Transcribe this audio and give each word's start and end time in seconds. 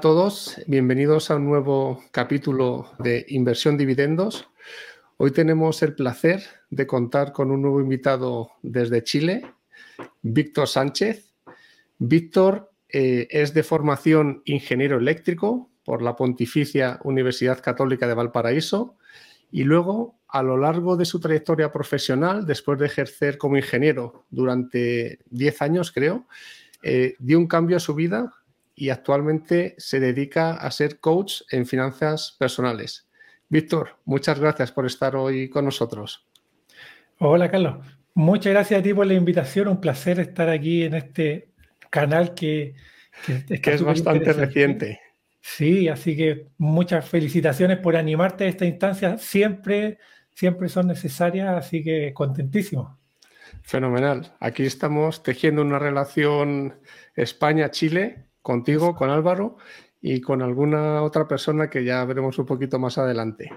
Todos, 0.00 0.56
bienvenidos 0.66 1.30
a 1.30 1.36
un 1.36 1.46
nuevo 1.46 2.04
capítulo 2.12 2.92
de 2.98 3.24
Inversión 3.30 3.76
Dividendos. 3.76 4.48
Hoy 5.16 5.32
tenemos 5.32 5.82
el 5.82 5.94
placer 5.94 6.42
de 6.70 6.86
contar 6.86 7.32
con 7.32 7.50
un 7.50 7.62
nuevo 7.62 7.80
invitado 7.80 8.50
desde 8.62 9.02
Chile, 9.02 9.42
Víctor 10.22 10.68
Sánchez. 10.68 11.32
Víctor 11.98 12.70
eh, 12.88 13.26
es 13.30 13.54
de 13.54 13.62
formación 13.64 14.42
ingeniero 14.44 14.98
eléctrico 14.98 15.70
por 15.84 16.02
la 16.02 16.14
Pontificia 16.14 17.00
Universidad 17.02 17.60
Católica 17.60 18.06
de 18.06 18.14
Valparaíso 18.14 18.96
y 19.50 19.64
luego, 19.64 20.20
a 20.28 20.42
lo 20.42 20.58
largo 20.58 20.96
de 20.96 21.06
su 21.06 21.18
trayectoria 21.18 21.72
profesional, 21.72 22.46
después 22.46 22.78
de 22.78 22.86
ejercer 22.86 23.36
como 23.36 23.56
ingeniero 23.56 24.26
durante 24.30 25.18
10 25.30 25.62
años, 25.62 25.90
creo, 25.90 26.26
eh, 26.82 27.16
dio 27.18 27.38
un 27.38 27.48
cambio 27.48 27.78
a 27.78 27.80
su 27.80 27.94
vida 27.94 28.37
y 28.78 28.90
actualmente 28.90 29.74
se 29.78 29.98
dedica 29.98 30.52
a 30.52 30.70
ser 30.70 31.00
coach 31.00 31.42
en 31.50 31.66
finanzas 31.66 32.36
personales. 32.38 33.08
Víctor, 33.48 33.96
muchas 34.04 34.38
gracias 34.38 34.70
por 34.70 34.86
estar 34.86 35.16
hoy 35.16 35.48
con 35.48 35.64
nosotros. 35.64 36.26
Hola, 37.18 37.50
Carlos. 37.50 37.84
Muchas 38.14 38.52
gracias 38.52 38.80
a 38.80 38.82
ti 38.82 38.94
por 38.94 39.06
la 39.06 39.14
invitación. 39.14 39.68
Un 39.68 39.80
placer 39.80 40.20
estar 40.20 40.48
aquí 40.48 40.84
en 40.84 40.94
este 40.94 41.48
canal 41.90 42.34
que, 42.34 42.74
que, 43.26 43.72
es 43.72 43.82
bastante 43.82 44.32
reciente. 44.32 45.00
Sí, 45.40 45.88
así 45.88 46.16
que 46.16 46.48
muchas 46.58 47.08
felicitaciones 47.08 47.78
por 47.78 47.96
animarte 47.96 48.44
a 48.44 48.48
esta 48.48 48.66
instancia. 48.66 49.18
Siempre, 49.18 49.98
siempre 50.30 50.68
son 50.68 50.86
necesarias, 50.86 51.48
así 51.56 51.82
que 51.82 52.12
contentísimo. 52.12 52.98
Fenomenal. 53.62 54.34
Aquí 54.40 54.64
estamos 54.64 55.22
tejiendo 55.22 55.62
una 55.62 55.78
relación 55.78 56.78
España-Chile 57.14 58.27
contigo, 58.48 58.94
con 58.94 59.10
Álvaro 59.10 59.58
y 60.00 60.22
con 60.22 60.40
alguna 60.40 61.02
otra 61.02 61.28
persona 61.28 61.68
que 61.68 61.84
ya 61.84 62.02
veremos 62.06 62.38
un 62.38 62.46
poquito 62.46 62.78
más 62.78 62.96
adelante. 62.96 63.50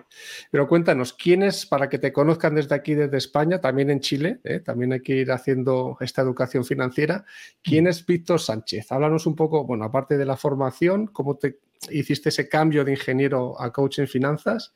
Pero 0.51 0.67
cuéntanos, 0.67 1.13
¿quién 1.13 1.43
es, 1.43 1.65
para 1.65 1.87
que 1.87 1.97
te 1.97 2.11
conozcan 2.11 2.55
desde 2.55 2.75
aquí, 2.75 2.93
desde 2.93 3.15
España, 3.15 3.61
también 3.61 3.89
en 3.89 4.01
Chile, 4.01 4.41
eh? 4.43 4.59
también 4.59 4.91
hay 4.91 4.99
que 5.01 5.13
ir 5.13 5.31
haciendo 5.31 5.95
esta 6.01 6.21
educación 6.21 6.65
financiera, 6.65 7.23
¿quién 7.63 7.87
es 7.87 8.05
Víctor 8.05 8.41
Sánchez? 8.41 8.91
Háblanos 8.91 9.25
un 9.27 9.35
poco, 9.37 9.63
bueno, 9.63 9.85
aparte 9.85 10.17
de 10.17 10.25
la 10.25 10.35
formación, 10.35 11.07
cómo 11.07 11.37
te 11.37 11.59
hiciste 11.89 12.27
ese 12.27 12.49
cambio 12.49 12.83
de 12.83 12.91
ingeniero 12.91 13.55
a 13.61 13.71
coach 13.71 13.99
en 13.99 14.09
finanzas 14.09 14.73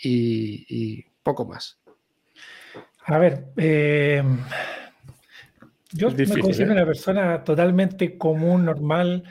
y, 0.00 1.04
poco 1.24 1.44
más. 1.44 1.80
A 3.06 3.18
ver, 3.18 3.46
eh, 3.56 4.22
yo 5.92 6.10
me 6.10 6.40
considero 6.40 6.72
¿eh? 6.72 6.76
una 6.76 6.86
persona 6.86 7.42
totalmente 7.42 8.18
común, 8.18 8.64
normal, 8.64 9.24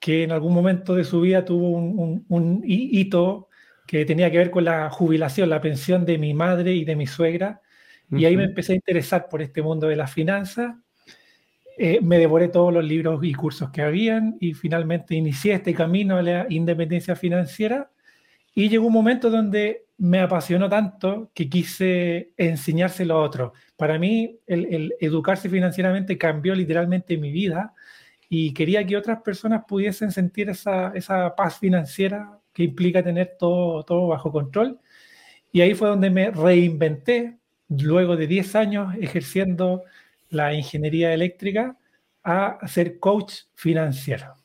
que 0.00 0.24
en 0.24 0.32
algún 0.32 0.54
momento 0.54 0.94
de 0.94 1.04
su 1.04 1.20
vida 1.20 1.44
tuvo 1.44 1.68
un, 1.68 2.62
hito 2.64 3.48
que 3.86 4.06
tenía 4.06 4.30
que 4.30 4.38
ver 4.38 4.50
con 4.50 4.64
la 4.64 4.88
jubilación, 4.88 5.50
la 5.50 5.60
pensión 5.60 6.06
de 6.06 6.16
mi 6.16 6.32
madre 6.32 6.72
y 6.72 6.84
de 6.84 6.96
mi 6.96 7.06
suegra. 7.06 7.60
Y 8.10 8.24
ahí 8.24 8.36
me 8.36 8.44
empecé 8.44 8.72
a 8.72 8.76
interesar 8.76 9.28
por 9.28 9.42
este 9.42 9.62
mundo 9.62 9.86
de 9.86 9.96
las 9.96 10.12
finanzas. 10.12 10.74
Eh, 11.78 12.00
me 12.02 12.18
devoré 12.18 12.48
todos 12.48 12.72
los 12.72 12.84
libros 12.84 13.22
y 13.22 13.34
cursos 13.34 13.70
que 13.70 13.82
habían 13.82 14.36
y 14.40 14.54
finalmente 14.54 15.14
inicié 15.14 15.54
este 15.54 15.74
camino 15.74 16.16
a 16.16 16.22
la 16.22 16.46
independencia 16.48 17.14
financiera. 17.14 17.90
Y 18.54 18.68
llegó 18.68 18.86
un 18.86 18.92
momento 18.92 19.30
donde 19.30 19.84
me 19.98 20.20
apasionó 20.20 20.68
tanto 20.68 21.30
que 21.34 21.48
quise 21.48 22.32
enseñárselo 22.36 23.16
a 23.16 23.22
otros. 23.22 23.52
Para 23.76 23.98
mí, 23.98 24.38
el, 24.46 24.66
el 24.74 24.94
educarse 24.98 25.48
financieramente 25.48 26.16
cambió 26.16 26.54
literalmente 26.54 27.18
mi 27.18 27.30
vida 27.30 27.74
y 28.32 28.54
quería 28.54 28.86
que 28.86 28.96
otras 28.96 29.20
personas 29.22 29.64
pudiesen 29.66 30.12
sentir 30.12 30.48
esa, 30.48 30.92
esa 30.94 31.34
paz 31.34 31.58
financiera 31.58 32.38
que 32.52 32.62
implica 32.62 33.02
tener 33.02 33.34
todo, 33.36 33.82
todo 33.82 34.06
bajo 34.06 34.30
control. 34.30 34.78
Y 35.50 35.62
ahí 35.62 35.74
fue 35.74 35.88
donde 35.88 36.10
me 36.10 36.30
reinventé, 36.30 37.38
luego 37.68 38.16
de 38.16 38.28
10 38.28 38.54
años 38.54 38.94
ejerciendo 39.00 39.82
la 40.28 40.54
ingeniería 40.54 41.12
eléctrica, 41.12 41.76
a 42.22 42.58
ser 42.68 43.00
coach 43.00 43.34
financiero. 43.56 44.36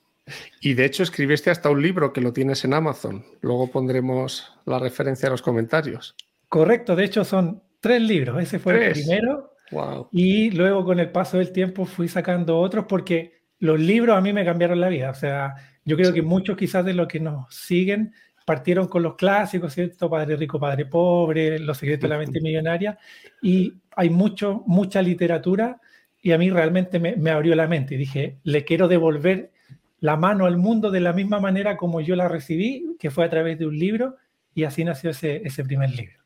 Y 0.61 0.73
de 0.73 0.85
hecho 0.85 1.03
escribiste 1.03 1.51
hasta 1.51 1.69
un 1.69 1.83
libro 1.83 2.11
que 2.11 2.21
lo 2.21 2.33
tienes 2.33 2.65
en 2.65 2.73
Amazon. 2.73 3.23
Luego 3.41 3.69
pondremos 3.69 4.51
la 4.65 4.79
referencia 4.79 5.27
en 5.27 5.33
los 5.33 5.43
comentarios. 5.43 6.15
Correcto, 6.49 6.95
de 6.95 7.05
hecho 7.05 7.23
son 7.23 7.61
tres 7.79 8.01
libros. 8.01 8.41
Ese 8.41 8.57
fue 8.57 8.87
el 8.87 8.93
primero. 8.93 9.53
Wow. 9.69 10.09
Y 10.11 10.49
luego 10.49 10.83
con 10.83 10.99
el 10.99 11.11
paso 11.11 11.37
del 11.37 11.51
tiempo 11.51 11.85
fui 11.85 12.07
sacando 12.07 12.57
otros 12.57 12.85
porque 12.89 13.44
los 13.59 13.79
libros 13.79 14.17
a 14.17 14.21
mí 14.21 14.33
me 14.33 14.45
cambiaron 14.45 14.79
la 14.79 14.89
vida. 14.89 15.09
O 15.09 15.15
sea, 15.15 15.55
yo 15.83 15.95
creo 15.95 16.13
que 16.13 16.21
muchos 16.21 16.57
quizás 16.57 16.85
de 16.85 16.93
los 16.93 17.07
que 17.07 17.19
nos 17.19 17.53
siguen 17.53 18.13
partieron 18.45 18.87
con 18.87 19.01
los 19.01 19.15
clásicos, 19.15 19.73
¿cierto? 19.73 20.09
Padre 20.09 20.35
rico, 20.35 20.59
padre 20.59 20.85
pobre, 20.85 21.57
Los 21.59 21.79
secretos 21.79 22.03
de 22.03 22.15
la 22.15 22.19
mente 22.19 22.39
millonaria. 22.41 22.97
Y 23.41 23.73
hay 23.95 24.09
mucho, 24.09 24.63
mucha 24.67 25.01
literatura 25.01 25.81
y 26.21 26.31
a 26.31 26.37
mí 26.37 26.49
realmente 26.49 26.99
me, 26.99 27.29
abrió 27.29 27.55
la 27.55 27.67
mente 27.67 27.95
y 27.95 27.97
dije, 27.97 28.39
le 28.43 28.65
quiero 28.65 28.87
devolver 28.87 29.51
la 29.99 30.17
mano 30.17 30.45
al 30.45 30.57
mundo 30.57 30.89
de 30.89 30.99
la 30.99 31.13
misma 31.13 31.39
manera 31.39 31.77
como 31.77 32.01
yo 32.01 32.15
la 32.15 32.27
recibí, 32.27 32.95
que 32.99 33.11
fue 33.11 33.25
a 33.25 33.29
través 33.29 33.59
de 33.59 33.67
un 33.67 33.77
libro, 33.77 34.15
y 34.55 34.63
así 34.63 34.83
nació 34.83 35.11
ese, 35.11 35.43
ese 35.45 35.63
primer 35.63 35.91
libro. 35.91 36.24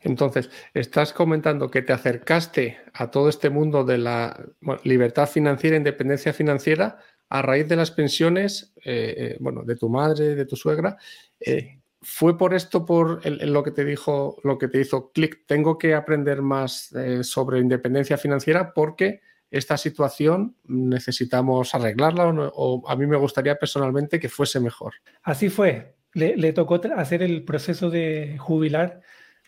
Entonces, 0.00 0.50
estás 0.74 1.12
comentando 1.12 1.70
que 1.70 1.82
te 1.82 1.92
acercaste 1.92 2.78
a 2.92 3.10
todo 3.10 3.28
este 3.28 3.50
mundo 3.50 3.84
de 3.84 3.98
la 3.98 4.44
libertad 4.84 5.28
financiera, 5.28 5.76
independencia 5.76 6.32
financiera, 6.32 6.98
a 7.32 7.40
raíz 7.40 7.66
de 7.66 7.76
las 7.76 7.90
pensiones, 7.90 8.74
eh, 8.84 9.14
eh, 9.16 9.36
bueno, 9.40 9.62
de 9.62 9.74
tu 9.76 9.88
madre, 9.88 10.34
de 10.34 10.44
tu 10.44 10.54
suegra. 10.54 10.98
Eh, 11.40 11.78
¿Fue 12.02 12.36
por 12.36 12.52
esto, 12.52 12.84
por 12.84 13.24
lo 13.24 13.62
que 13.62 13.70
te 13.70 13.86
dijo, 13.86 14.36
lo 14.44 14.58
que 14.58 14.68
te 14.68 14.80
hizo 14.80 15.12
clic? 15.12 15.46
Tengo 15.46 15.78
que 15.78 15.94
aprender 15.94 16.42
más 16.42 16.92
sobre 17.22 17.60
independencia 17.60 18.18
financiera 18.18 18.74
porque 18.74 19.20
esta 19.52 19.78
situación 19.78 20.56
necesitamos 20.64 21.74
arreglarla 21.74 22.50
o, 22.54 22.82
a 22.88 22.96
mí 22.96 23.06
me 23.06 23.16
gustaría 23.16 23.54
personalmente 23.54 24.18
que 24.18 24.28
fuese 24.28 24.58
mejor. 24.58 24.94
Así 25.22 25.48
fue. 25.48 25.94
Le, 26.12 26.36
le 26.36 26.52
tocó 26.52 26.80
hacer 26.96 27.22
el 27.22 27.44
proceso 27.44 27.88
de 27.88 28.36
jubilar 28.38 29.00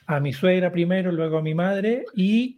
a 0.06 0.20
mi 0.20 0.32
suegra 0.32 0.70
primero, 0.70 1.12
luego 1.12 1.38
a 1.38 1.42
mi 1.42 1.54
madre, 1.54 2.04
y 2.14 2.56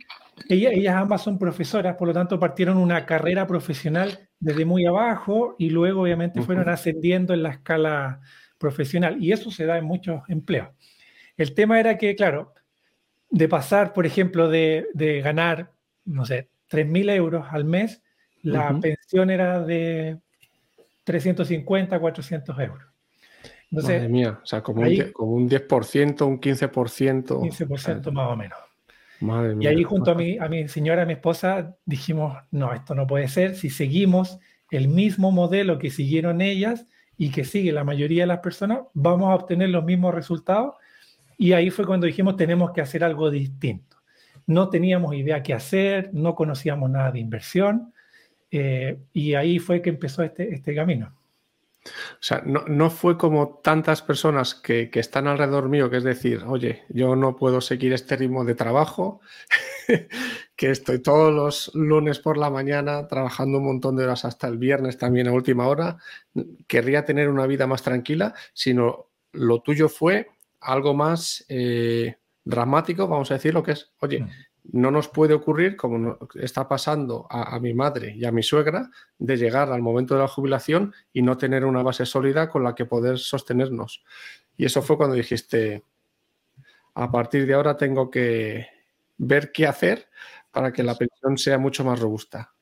ellas 0.48 0.94
ambas 0.94 1.22
son 1.22 1.38
profesoras, 1.38 1.96
por 1.96 2.08
lo 2.08 2.14
tanto 2.14 2.38
partieron 2.38 2.76
una 2.76 3.06
carrera 3.06 3.46
profesional 3.46 4.28
desde 4.38 4.64
muy 4.64 4.84
abajo 4.84 5.56
y 5.58 5.70
luego 5.70 6.02
obviamente 6.02 6.42
fueron 6.42 6.68
ascendiendo 6.68 7.32
en 7.32 7.42
la 7.42 7.50
escala 7.50 8.20
profesional, 8.58 9.22
y 9.22 9.32
eso 9.32 9.50
se 9.50 9.66
da 9.66 9.78
en 9.78 9.84
muchos 9.84 10.22
empleos. 10.28 10.68
El 11.36 11.54
tema 11.54 11.78
era 11.78 11.98
que, 11.98 12.16
claro, 12.16 12.54
de 13.30 13.48
pasar, 13.48 13.92
por 13.92 14.06
ejemplo, 14.06 14.48
de, 14.48 15.20
ganar, 15.22 15.72
no 16.04 16.24
sé, 16.24 16.48
3.000 16.70 17.10
euros 17.10 17.46
al 17.50 17.64
mes, 17.64 18.02
la 18.42 18.78
pensión 18.80 19.30
era 19.30 19.60
de 19.60 20.18
350, 21.04 21.98
400 21.98 22.58
euros. 22.60 22.95
Madre 23.82 24.08
mía, 24.08 24.40
o 24.42 24.46
sea, 24.46 24.62
como, 24.62 24.82
un, 24.82 25.12
como 25.12 25.32
un 25.32 25.48
10%, 25.48 26.26
un 26.26 26.40
15%. 26.40 27.26
15% 27.26 28.12
más 28.12 28.32
o 28.32 28.36
menos. 28.36 28.58
Y 29.60 29.66
ahí 29.66 29.82
junto 29.82 30.10
a 30.10 30.14
mi, 30.14 30.38
a 30.38 30.48
mi 30.48 30.68
señora, 30.68 31.02
a 31.02 31.06
mi 31.06 31.14
esposa, 31.14 31.74
dijimos, 31.86 32.36
no, 32.50 32.72
esto 32.74 32.94
no 32.94 33.06
puede 33.06 33.28
ser. 33.28 33.54
Si 33.54 33.70
seguimos 33.70 34.38
el 34.70 34.88
mismo 34.88 35.32
modelo 35.32 35.78
que 35.78 35.90
siguieron 35.90 36.40
ellas 36.40 36.86
y 37.16 37.30
que 37.30 37.44
sigue 37.44 37.72
la 37.72 37.84
mayoría 37.84 38.24
de 38.24 38.28
las 38.28 38.40
personas, 38.40 38.80
vamos 38.92 39.30
a 39.30 39.34
obtener 39.34 39.70
los 39.70 39.84
mismos 39.84 40.14
resultados. 40.14 40.74
Y 41.38 41.52
ahí 41.52 41.70
fue 41.70 41.86
cuando 41.86 42.06
dijimos, 42.06 42.36
tenemos 42.36 42.72
que 42.72 42.82
hacer 42.82 43.04
algo 43.04 43.30
distinto. 43.30 43.96
No 44.46 44.68
teníamos 44.68 45.14
idea 45.14 45.42
qué 45.42 45.54
hacer, 45.54 46.10
no 46.12 46.34
conocíamos 46.34 46.90
nada 46.90 47.10
de 47.10 47.20
inversión. 47.20 47.92
Eh, 48.50 48.98
y 49.12 49.34
ahí 49.34 49.58
fue 49.58 49.80
que 49.80 49.90
empezó 49.90 50.22
este, 50.22 50.54
este 50.54 50.74
camino. 50.74 51.15
O 51.86 52.22
sea, 52.22 52.42
no, 52.44 52.90
fue 52.90 53.16
como 53.16 53.60
tantas 53.62 54.02
personas 54.02 54.54
que, 54.54 54.90
están 54.94 55.26
alrededor 55.26 55.68
mío, 55.68 55.90
que 55.90 55.98
es 55.98 56.04
decir, 56.04 56.44
oye, 56.46 56.84
yo 56.88 57.16
no 57.16 57.36
puedo 57.36 57.60
seguir 57.60 57.92
este 57.92 58.16
ritmo 58.16 58.44
de 58.44 58.54
trabajo, 58.54 59.20
que 60.56 60.70
estoy 60.70 61.00
todos 61.00 61.32
los 61.32 61.74
lunes 61.74 62.18
por 62.18 62.36
la 62.36 62.50
mañana 62.50 63.06
trabajando 63.08 63.58
un 63.58 63.64
montón 63.64 63.96
de 63.96 64.04
horas 64.04 64.24
hasta 64.24 64.48
el 64.48 64.58
viernes 64.58 64.98
también 64.98 65.28
a 65.28 65.32
última 65.32 65.68
hora, 65.68 65.98
querría 66.66 67.04
tener 67.04 67.28
una 67.28 67.46
vida 67.46 67.66
más 67.66 67.82
tranquila, 67.82 68.34
sino 68.52 69.10
lo 69.32 69.60
tuyo 69.60 69.88
fue 69.88 70.28
algo 70.60 70.94
más 70.94 71.44
eh, 71.48 72.16
dramático, 72.44 73.06
vamos 73.06 73.30
a 73.30 73.34
decir, 73.34 73.54
lo 73.54 73.62
que 73.62 73.72
es, 73.72 73.92
oye, 74.00 74.20
mm 74.20 74.45
no 74.72 74.90
nos 74.90 75.08
puede 75.08 75.34
ocurrir, 75.34 75.76
como 75.76 76.18
está 76.34 76.68
pasando 76.68 77.26
a, 77.30 77.58
mi 77.60 77.74
madre 77.74 78.14
y 78.14 78.24
a 78.24 78.32
mi 78.32 78.42
suegra, 78.42 78.90
de 79.18 79.36
llegar 79.36 79.70
al 79.70 79.82
momento 79.82 80.14
de 80.14 80.20
la 80.20 80.28
jubilación 80.28 80.94
y 81.12 81.22
no 81.22 81.36
tener 81.36 81.64
una 81.64 81.82
base 81.82 82.06
sólida 82.06 82.48
con 82.48 82.64
la 82.64 82.74
que 82.74 82.84
poder 82.84 83.18
sostenernos. 83.18 84.04
Y 84.56 84.64
eso 84.64 84.82
fue 84.82 84.96
cuando 84.96 85.16
dijiste, 85.16 85.82
a 86.94 87.10
partir 87.10 87.46
de 87.46 87.54
ahora 87.54 87.76
tengo 87.76 88.10
que 88.10 88.66
ver 89.18 89.52
qué 89.52 89.66
hacer 89.66 90.08
para 90.50 90.72
que 90.72 90.82
la 90.82 90.94
pensión 90.94 91.38
sea 91.38 91.58
mucho 91.58 91.84
más 91.84 92.00
robusta. 92.00 92.52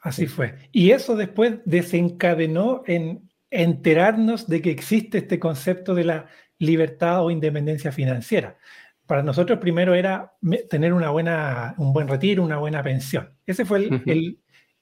Así 0.00 0.26
fue. 0.26 0.54
Y 0.72 0.90
eso 0.90 1.16
después 1.16 1.58
desencadenó 1.64 2.82
en 2.86 3.30
enterarnos 3.50 4.46
de 4.46 4.60
que 4.60 4.70
existe 4.70 5.18
este 5.18 5.38
concepto 5.38 5.94
de 5.94 6.04
la 6.04 6.26
libertad 6.58 7.24
o 7.24 7.30
independencia 7.30 7.92
financiera. 7.92 8.58
Para 9.06 9.22
nosotros 9.22 9.58
primero 9.58 9.94
era 9.94 10.34
tener 10.68 10.92
una 10.92 11.10
buena, 11.10 11.74
un 11.78 11.92
buen 11.92 12.08
retiro, 12.08 12.42
una 12.42 12.58
buena 12.58 12.82
pensión. 12.82 13.32
Ese 13.46 13.64
fue 13.64 13.88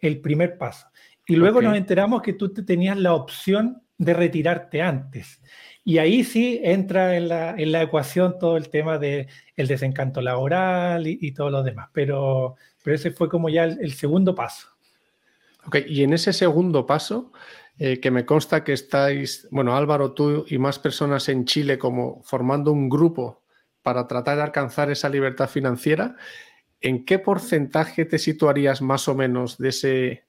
el, 0.01 0.21
primer 0.21 0.59
paso. 0.59 0.87
Y 1.27 1.37
luego 1.37 1.63
nos 1.63 1.77
enteramos 1.77 2.23
que 2.23 2.33
tú 2.33 2.53
tenías 2.53 2.99
la 2.99 3.15
opción 3.15 3.83
de 3.99 4.15
retirarte 4.15 4.83
antes. 4.83 5.41
Y 5.85 5.99
ahí 5.99 6.25
sí 6.25 6.61
entra 6.63 7.17
en 7.17 7.29
la, 7.29 7.83
ecuación 7.83 8.39
todo 8.39 8.57
el 8.57 8.71
tema 8.71 8.99
del 8.99 9.29
desencanto 9.57 10.23
laboral 10.23 11.07
y, 11.07 11.33
todo 11.33 11.51
lo 11.51 11.63
demás. 11.63 11.91
Pero, 11.93 12.57
pero 12.83 12.97
ese 12.97 13.11
fue 13.11 13.29
como 13.29 13.51
ya 13.51 13.65
el, 13.65 13.93
segundo 13.93 14.35
paso. 14.35 14.69
Ok, 15.67 15.77
y 15.87 16.03
en 16.03 16.15
ese 16.15 16.33
segundo 16.33 16.87
paso, 16.87 17.33
eh, 17.79 18.01
que 18.01 18.11
me 18.11 18.25
consta 18.25 18.65
que 18.65 18.73
estáis, 18.73 19.47
bueno, 19.51 19.77
Álvaro, 19.77 20.13
tú 20.13 20.47
y 20.49 20.59
más 20.59 20.79
personas 20.79 21.29
en 21.29 21.45
Chile 21.45 21.79
como 21.79 22.23
formando 22.23 22.73
un 22.73 22.89
grupo 22.89 23.44
para 23.85 24.09
tratar 24.09 24.39
de 24.39 24.43
alcanzar 24.43 24.91
esa 24.91 25.11
libertad 25.11 25.47
financiera, 25.47 26.17
¿en 26.81 27.05
qué 27.05 27.19
porcentaje 27.19 28.07
te 28.07 28.19
situarías 28.19 28.81
más 28.81 29.07
o 29.09 29.15
menos 29.15 29.59
de 29.59 29.69
ese, 29.69 30.25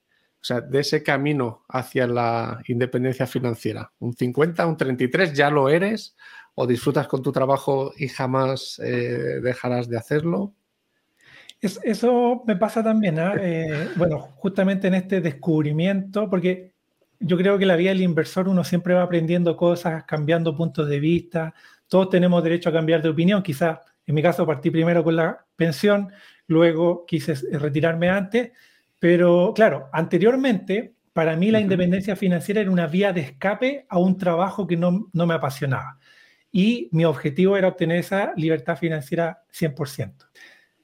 de 0.68 0.78
ese 0.78 1.02
camino 1.02 1.64
hacia 1.66 2.06
la 2.06 2.60
independencia 2.68 3.26
financiera? 3.26 3.90
¿Un 3.98 4.14
50, 4.14 4.66
un 4.66 4.76
33 4.76 5.32
ya 5.32 5.48
lo 5.48 5.70
eres? 5.70 6.16
¿O 6.54 6.66
disfrutas 6.66 7.08
con 7.08 7.22
tu 7.22 7.32
trabajo 7.32 7.92
y 7.96 8.08
jamás 8.08 8.78
eh, 8.84 9.40
dejarás 9.42 9.88
de 9.88 9.96
hacerlo? 9.96 10.54
eso 11.60 12.44
me 12.46 12.56
pasa 12.56 12.84
también, 12.84 13.18
¿ah? 13.18 13.34
eh, 13.40 13.88
bueno, 13.96 14.18
justamente 14.36 14.88
en 14.88 14.94
este 14.94 15.22
descubrimiento, 15.22 16.28
porque 16.28 16.74
yo 17.18 17.38
creo 17.38 17.58
que 17.58 17.64
la 17.64 17.76
vida 17.76 17.90
del 17.90 18.02
inversor 18.02 18.48
uno 18.48 18.64
siempre 18.64 18.92
va 18.92 19.02
aprendiendo 19.02 19.56
cosas, 19.56 20.04
cambiando 20.04 20.54
puntos 20.54 20.86
de 20.88 21.00
vista, 21.00 21.54
todos 21.88 22.10
tenemos 22.10 22.42
derecho 22.42 22.68
a 22.68 22.72
cambiar 22.72 23.02
de 23.02 23.08
opinión. 23.08 23.42
Quizás 23.42 23.78
en 24.06 24.14
mi 24.14 24.22
caso 24.22 24.46
partí 24.46 24.70
primero 24.70 25.02
con 25.02 25.16
la 25.16 25.44
pensión, 25.56 26.12
luego 26.46 27.04
quise 27.06 27.34
retirarme 27.58 28.08
antes, 28.08 28.52
pero 29.00 29.52
claro, 29.54 29.88
anteriormente 29.92 30.94
para 31.12 31.34
mí 31.34 31.50
la 31.50 31.60
independencia 31.60 32.14
financiera 32.14 32.60
era 32.60 32.70
una 32.70 32.86
vía 32.86 33.12
de 33.12 33.22
escape 33.22 33.86
a 33.88 33.98
un 33.98 34.16
trabajo 34.16 34.66
que 34.66 34.76
no, 34.76 35.08
me 35.12 35.34
apasionaba. 35.34 35.98
Y 36.52 36.88
mi 36.92 37.04
objetivo 37.04 37.56
era 37.56 37.68
obtener 37.68 37.98
esa 37.98 38.32
libertad 38.36 38.76
financiera 38.76 39.42
100%. 39.52 40.28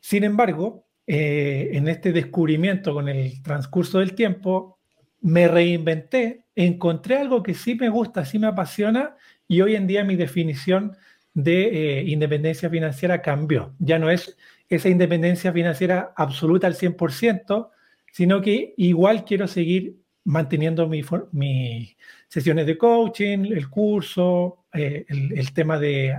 Sin 0.01 0.25
embargo, 0.25 0.87
eh, 1.07 1.71
en 1.73 1.87
este 1.87 2.13
descubrimiento 2.13 2.93
con 2.95 3.09
el 3.09 3.43
transcurso 3.43 3.99
del 3.99 4.15
tiempo, 4.15 4.79
me 5.21 5.49
reinventé, 5.49 6.47
encontré 6.55 7.19
algo 7.19 7.43
que 7.43 7.55
sí 7.55 7.75
me 7.75 7.89
gusta, 7.89 8.25
sí 8.25 8.39
me 8.39 8.49
apasiona 8.49 9.17
y 9.53 9.61
hoy 9.61 9.77
en 9.77 9.87
día 9.87 10.03
mi 10.03 10.17
definición 10.17 10.97
de 11.35 11.99
eh, 11.99 12.05
independencia 12.05 12.71
financiera 12.71 13.21
cambió. 13.21 13.75
Ya 13.79 13.99
no 13.99 14.09
es 14.09 14.35
esa 14.67 14.89
independencia 14.89 15.53
financiera 15.53 16.15
absoluta 16.17 16.67
al 16.67 16.75
100%, 16.75 17.69
sino 18.11 18.41
que 18.41 18.73
igual 18.79 19.27
quiero 19.27 19.47
seguir 19.47 19.97
manteniendo 20.25 20.89
mis 20.89 21.97
sesiones 22.29 22.65
de 22.65 22.79
coaching, 22.79 23.41
el 23.53 23.69
curso, 23.69 24.65
eh, 24.73 25.05
el, 25.09 25.53
tema 25.53 25.79
de, 25.79 26.19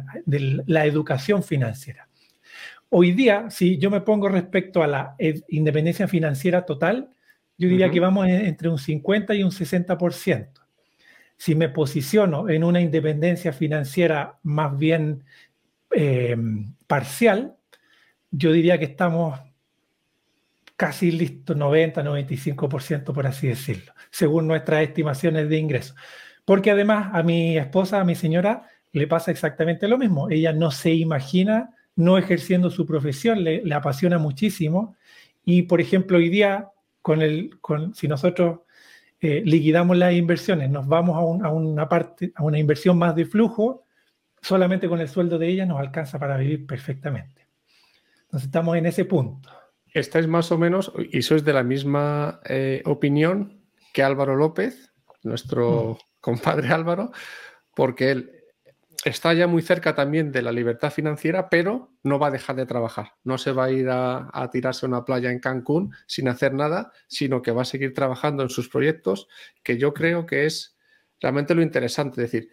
la 0.68 0.86
educación 0.86 1.42
financiera. 1.42 2.08
Hoy 2.90 3.14
día, 3.14 3.50
si 3.50 3.80
yo 3.80 3.90
me 3.90 4.02
pongo 4.02 4.30
respecto 4.30 4.84
a 4.84 4.88
la 4.88 5.16
independencia 5.48 6.08
financiera 6.08 6.68
total, 6.68 7.10
yo 7.58 7.68
diría 7.68 7.90
que 7.90 8.00
vamos 8.00 8.28
entre 8.28 8.70
un 8.70 8.78
50 8.78 9.34
y 9.34 9.42
un 9.42 9.50
60% 9.50 10.63
si 11.38 11.56
me 11.56 11.70
posiciono 11.70 12.50
en 12.50 12.64
una 12.64 12.82
independencia 12.82 13.54
financiera 13.54 14.40
más 14.44 14.78
bien 14.78 15.24
eh, 15.92 16.38
parcial, 16.88 17.56
yo 18.32 18.52
diría 18.52 18.78
que 18.80 18.86
estamos 18.86 19.40
casi 20.76 21.12
listos, 21.12 21.56
90, 21.56 22.04
95% 22.04 23.14
por 23.14 23.28
así 23.28 23.48
decirlo, 23.48 23.94
según 24.10 24.48
nuestras 24.48 24.84
estimaciones 24.84 25.50
de 25.50 25.58
ingresos. 25.58 25.96
Porque 26.46 26.72
además 26.72 27.10
a 27.14 27.24
mi 27.24 27.58
esposa, 27.58 28.02
a 28.02 28.04
mi 28.04 28.16
señora, 28.16 28.68
le 28.92 29.08
pasa 29.08 29.32
exactamente 29.32 29.88
lo 29.88 29.98
mismo. 29.98 30.30
Ella 30.30 30.54
no 30.54 30.72
se 30.72 30.94
imagina 30.94 31.76
no 31.96 32.18
ejerciendo 32.18 32.70
su 32.70 32.86
profesión, 32.86 33.44
le, 33.44 33.62
apasiona 33.74 34.18
muchísimo. 34.18 34.96
Y, 35.46 35.64
por 35.64 35.82
ejemplo, 35.82 36.18
hoy 36.18 36.30
día, 36.30 36.70
con 37.02 37.22
el, 37.22 37.60
con, 37.62 37.94
si 37.94 38.08
nosotros 38.08 38.60
eh, 39.24 39.42
liquidamos 39.46 39.96
las 39.96 40.14
inversiones, 40.14 40.70
nos 40.70 40.86
vamos 40.86 41.16
a, 41.44 41.50
una 41.50 41.88
parte, 41.88 42.34
a 42.36 42.44
una 42.44 42.60
inversión 42.60 42.98
más 42.98 43.16
de 43.16 43.24
flujo, 43.24 43.86
solamente 44.42 44.90
con 44.90 45.00
el 45.00 45.08
sueldo 45.08 45.40
de 45.40 45.48
ella 45.48 45.66
nos 45.66 45.80
alcanza 45.80 46.20
para 46.20 46.36
vivir 46.36 46.68
perfectamente. 46.68 47.48
Entonces 48.24 48.48
estamos 48.48 48.76
en 48.76 48.86
ese 48.86 49.06
punto. 49.06 49.50
Estáis 49.94 50.28
más 50.28 50.52
o 50.52 50.58
menos, 50.58 50.92
y 51.10 51.22
sois 51.22 51.46
de 51.46 51.54
la 51.54 51.64
misma 51.64 52.42
eh, 52.44 52.82
opinión 52.84 53.62
que 53.94 54.04
Álvaro 54.04 54.36
López, 54.36 54.92
nuestro 55.22 55.94
mm. 55.94 55.98
compadre 56.20 56.68
Álvaro, 56.68 57.12
porque 57.74 58.12
él 58.12 58.43
está 59.06 59.34
ya 59.34 59.48
muy 59.48 59.62
cerca 59.62 59.96
también 59.96 60.32
de 60.32 60.42
la 60.42 60.52
libertad 60.52 60.92
financiera, 60.92 61.50
pero 61.50 61.92
no 62.04 62.20
va 62.20 62.28
a 62.28 62.32
dejar 62.32 62.56
de 62.56 62.66
trabajar. 62.66 63.14
No 63.24 63.38
se 63.38 63.52
va 63.52 63.66
a 63.66 63.72
ir 63.72 63.90
a, 63.90 64.50
tirarse 64.52 64.86
a 64.86 64.90
una 64.90 65.06
playa 65.06 65.32
en 65.32 65.40
Cancún 65.40 65.94
sin 66.08 66.28
hacer 66.30 66.54
nada, 66.54 66.92
sino 67.08 67.42
que 67.42 67.52
va 67.52 67.64
a 67.64 67.66
seguir 67.66 67.94
trabajando 67.94 68.44
en 68.44 68.50
sus 68.50 68.70
proyectos, 68.70 69.28
que 69.64 69.78
yo 69.78 69.94
creo 69.94 70.26
que 70.26 70.46
es 70.46 70.78
realmente 71.20 71.56
lo 71.56 71.62
interesante. 71.62 72.24
Es 72.24 72.32
decir, 72.32 72.50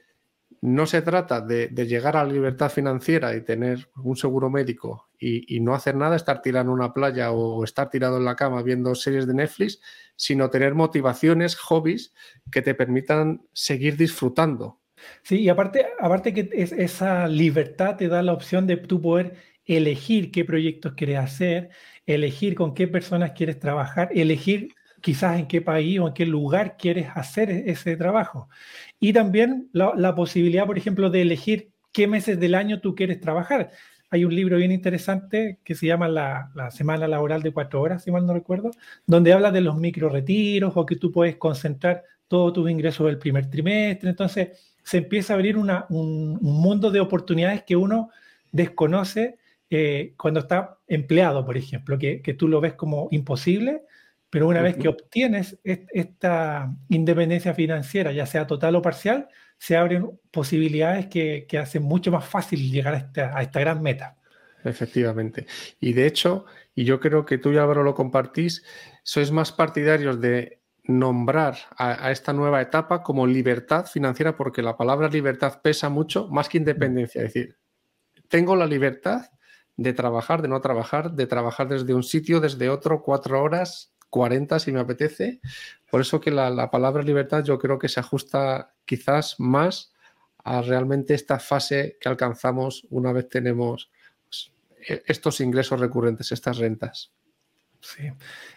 no 0.62 0.86
se 0.86 1.02
trata 1.02 1.40
de, 1.40 1.68
llegar 1.68 2.16
a 2.16 2.24
la 2.24 2.32
libertad 2.32 2.70
financiera 2.70 3.34
y 3.34 3.42
tener 3.42 3.88
un 3.96 4.16
seguro 4.16 4.50
médico 4.50 5.08
y, 5.18 5.60
no 5.60 5.74
hacer 5.74 5.94
nada, 5.94 6.16
estar 6.16 6.42
tirado 6.42 6.64
en 6.64 6.70
una 6.70 6.92
playa 6.92 7.30
o 7.30 7.62
estar 7.62 7.90
tirado 7.90 8.16
en 8.16 8.24
la 8.24 8.36
cama 8.36 8.62
viendo 8.62 8.94
series 8.94 9.26
de 9.26 9.34
Netflix, 9.34 9.80
sino 10.16 10.50
tener 10.50 10.74
motivaciones, 10.74 11.56
hobbies 11.56 12.12
que 12.50 12.62
te 12.62 12.74
permitan 12.74 13.46
seguir 13.52 13.96
disfrutando 13.96 14.79
Sí, 15.22 15.40
y 15.40 15.48
aparte, 15.48 15.86
aparte 15.98 16.32
que 16.34 16.48
esa 16.52 17.28
libertad 17.28 17.96
te 17.96 18.08
da 18.08 18.22
la 18.22 18.32
opción 18.32 18.66
de 18.66 18.76
tú 18.76 19.00
poder 19.00 19.36
elegir 19.64 20.30
qué 20.30 20.44
proyectos 20.44 20.94
quieres 20.94 21.18
hacer, 21.18 21.70
elegir 22.06 22.54
con 22.54 22.74
qué 22.74 22.88
personas 22.88 23.32
quieres 23.32 23.58
trabajar, 23.58 24.10
elegir 24.14 24.74
quizás 25.00 25.38
en 25.38 25.46
qué 25.46 25.62
país 25.62 25.98
o 26.00 26.08
en 26.08 26.14
qué 26.14 26.26
lugar 26.26 26.76
quieres 26.76 27.08
hacer 27.14 27.50
e-, 27.50 27.70
ese 27.70 27.96
trabajo. 27.96 28.48
Y 28.98 29.12
también 29.12 29.68
la, 29.72 30.14
posibilidad, 30.14 30.66
por 30.66 30.78
ejemplo, 30.78 31.10
de 31.10 31.22
elegir 31.22 31.72
qué 31.92 32.06
meses 32.06 32.38
del 32.40 32.54
año 32.54 32.80
tú 32.80 32.94
quieres 32.94 33.20
trabajar. 33.20 33.70
Hay 34.10 34.24
un 34.24 34.34
libro 34.34 34.56
bien 34.56 34.72
interesante 34.72 35.60
que 35.64 35.74
se 35.74 35.86
llama 35.86 36.08
la, 36.08 36.50
la, 36.54 36.70
Semana 36.70 37.06
Laboral 37.08 37.42
de 37.42 37.52
Cuatro 37.52 37.80
Horas, 37.80 38.02
si 38.04 38.10
mal 38.10 38.26
no 38.26 38.34
recuerdo, 38.34 38.70
donde 39.06 39.32
habla 39.32 39.52
de 39.52 39.60
los 39.60 39.76
micro 39.76 40.08
retiros 40.08 40.72
o 40.76 40.86
que 40.86 40.96
tú 40.96 41.12
puedes 41.12 41.36
concentrar 41.36 42.02
todos 42.28 42.52
tus 42.52 42.70
ingresos 42.70 43.06
del 43.06 43.18
primer 43.18 43.48
trimestre. 43.50 44.10
Entonces, 44.10 44.69
se 44.82 44.98
empieza 44.98 45.32
a 45.32 45.36
abrir 45.36 45.56
un, 45.56 46.38
mundo 46.40 46.90
de 46.90 47.00
oportunidades 47.00 47.62
que 47.64 47.76
uno 47.76 48.10
desconoce 48.52 49.38
eh, 49.68 50.14
cuando 50.16 50.40
está 50.40 50.78
empleado, 50.88 51.44
por 51.44 51.56
ejemplo, 51.56 51.98
que, 51.98 52.34
tú 52.36 52.48
lo 52.48 52.60
ves 52.60 52.74
como 52.74 53.08
imposible, 53.10 53.82
pero 54.28 54.48
una 54.48 54.62
vez 54.62 54.76
que 54.76 54.88
obtienes 54.88 55.58
esta 55.64 56.72
independencia 56.88 57.54
financiera, 57.54 58.12
ya 58.12 58.26
sea 58.26 58.46
total 58.46 58.76
o 58.76 58.82
parcial, 58.82 59.28
se 59.58 59.76
abren 59.76 60.10
posibilidades 60.30 61.06
que, 61.06 61.46
hacen 61.60 61.82
mucho 61.82 62.10
más 62.10 62.24
fácil 62.24 62.70
llegar 62.70 62.94
a 62.94 62.98
esta, 62.98 63.36
a 63.36 63.42
esta 63.42 63.60
gran 63.60 63.82
meta. 63.82 64.16
Efectivamente. 64.64 65.46
Y 65.80 65.92
de 65.92 66.06
hecho, 66.06 66.44
y 66.74 66.84
yo 66.84 67.00
creo 67.00 67.24
que 67.24 67.38
tú 67.38 67.52
y 67.52 67.58
Álvaro 67.58 67.82
lo 67.82 67.94
compartís, 67.94 68.64
sois 69.02 69.30
más 69.30 69.52
partidarios 69.52 70.20
de 70.20 70.59
nombrar 70.98 71.56
a, 71.76 72.10
esta 72.10 72.32
nueva 72.32 72.60
etapa 72.60 73.02
como 73.02 73.26
libertad 73.26 73.86
financiera, 73.86 74.36
porque 74.36 74.62
la 74.62 74.76
palabra 74.76 75.08
libertad 75.08 75.60
pesa 75.62 75.88
mucho 75.88 76.28
más 76.28 76.48
que 76.48 76.58
independencia. 76.58 77.22
Es 77.22 77.34
decir, 77.34 77.58
tengo 78.28 78.56
la 78.56 78.66
libertad 78.66 79.30
de 79.76 79.92
trabajar, 79.92 80.42
de 80.42 80.48
no 80.48 80.60
trabajar, 80.60 81.12
de 81.12 81.26
trabajar 81.26 81.68
desde 81.68 81.94
un 81.94 82.02
sitio, 82.02 82.40
desde 82.40 82.68
otro, 82.68 83.02
cuatro 83.02 83.42
horas, 83.42 83.94
cuarenta 84.10 84.58
si 84.58 84.72
me 84.72 84.80
apetece. 84.80 85.40
Por 85.90 86.00
eso 86.00 86.20
que 86.20 86.30
la, 86.30 86.70
palabra 86.70 87.02
libertad 87.02 87.44
yo 87.44 87.58
creo 87.58 87.78
que 87.78 87.88
se 87.88 88.00
ajusta 88.00 88.74
quizás 88.84 89.36
más 89.38 89.92
a 90.44 90.62
realmente 90.62 91.14
esta 91.14 91.38
fase 91.38 91.96
que 92.00 92.08
alcanzamos 92.08 92.86
una 92.90 93.12
vez 93.12 93.28
tenemos 93.28 93.90
pues, 94.28 94.52
e, 94.86 95.02
estos 95.06 95.40
ingresos 95.40 95.80
recurrentes, 95.80 96.32
estas 96.32 96.58
rentas. 96.58 97.12
Sí. 97.80 98.10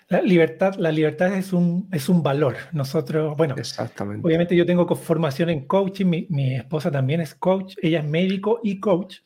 La 0.10 0.22
libertad, 0.22 0.75
la 0.75 0.92
libertad 0.92 1.34
es 1.34 1.53
un, 1.53 1.88
es 1.92 2.10
un 2.10 2.22
valor. 2.22 2.56
Nosotros, 2.72 3.36
bueno, 3.38 3.56
Exactamente. 3.58 4.25
obviamente 4.25 4.56
yo 4.56 4.65
tengo 4.65 4.86
formación 4.96 5.50
en 5.50 5.65
coaching, 5.65 6.06
mi, 6.06 6.27
mi 6.30 6.56
esposa 6.56 6.92
también 6.92 7.22
es 7.22 7.34
coach, 7.34 7.75
ella 7.82 8.00
es 8.00 8.06
médico 8.06 8.60
y 8.63 8.80
coach. 8.80 9.20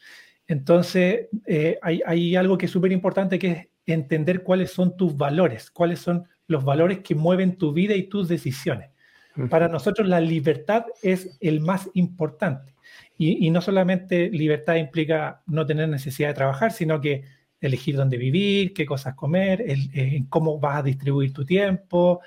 Entonces, 0.47 1.27
eh, 1.45 1.77
hay, 1.81 2.01
hay, 2.05 2.35
algo 2.35 2.57
que 2.57 2.67
es 2.67 2.71
súper 2.71 2.91
importante 2.91 3.37
que 3.37 3.51
es 3.51 3.67
entender 3.85 4.43
cuáles 4.43 4.71
son 4.71 4.95
tus 4.95 5.17
valores, 5.17 5.71
cuáles 5.71 5.99
son 5.99 6.27
los 6.47 6.63
valores 6.63 6.99
que 6.99 7.15
mueven 7.15 7.57
tu 7.57 7.73
vida 7.73 7.95
y 7.95 8.03
tus 8.03 8.27
decisiones. 8.27 8.89
Para 9.49 9.67
nosotros 9.67 10.07
la 10.07 10.19
libertad 10.19 10.85
es 11.03 11.37
el 11.41 11.61
más 11.61 11.89
importante. 11.93 12.73
Y, 13.19 13.49
no 13.51 13.61
solamente 13.61 14.29
libertad 14.29 14.75
implica 14.75 15.43
no 15.45 15.65
tener 15.65 15.89
necesidad 15.89 16.29
de 16.29 16.33
trabajar, 16.33 16.71
sino 16.71 17.01
que 17.01 17.23
elegir 17.59 17.95
dónde 17.95 18.17
vivir, 18.17 18.73
qué 18.73 18.85
cosas 18.85 19.15
comer, 19.15 19.63
eh, 19.67 20.23
cómo 20.29 20.59
vas 20.59 20.77
a 20.77 20.83
distribuir 20.83 21.33
tu 21.33 21.45
tiempo, 21.45 22.21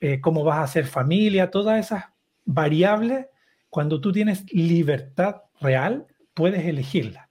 eh, 0.00 0.20
cómo 0.20 0.44
vas 0.44 0.58
a 0.58 0.62
hacer 0.62 0.86
familia, 0.86 1.50
todas 1.50 1.84
esas 1.84 2.04
variables, 2.44 3.26
cuando 3.68 4.00
tú 4.00 4.12
tienes 4.12 4.50
libertad 4.52 5.42
real, 5.60 6.06
puedes 6.34 6.64
elegirla. 6.64 7.28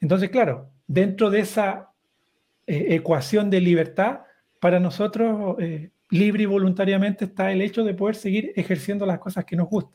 Entonces, 0.00 0.30
claro, 0.30 0.70
dentro 0.86 1.30
de 1.30 1.40
esa 1.40 1.90
eh, 2.66 2.86
ecuación 2.90 3.50
de 3.50 3.60
libertad, 3.60 4.20
para 4.60 4.80
nosotros, 4.80 5.56
libre 6.08 6.44
y 6.44 6.46
voluntariamente, 6.46 7.26
está 7.26 7.52
el 7.52 7.60
hecho 7.60 7.84
de 7.84 7.92
poder 7.92 8.16
seguir 8.16 8.50
ejerciendo 8.56 9.04
las 9.04 9.18
cosas 9.18 9.44
que 9.44 9.56
nos 9.56 9.68
gustan. 9.68 9.92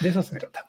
De 0.00 0.08
eso 0.08 0.22
se 0.22 0.38
trata. 0.38 0.66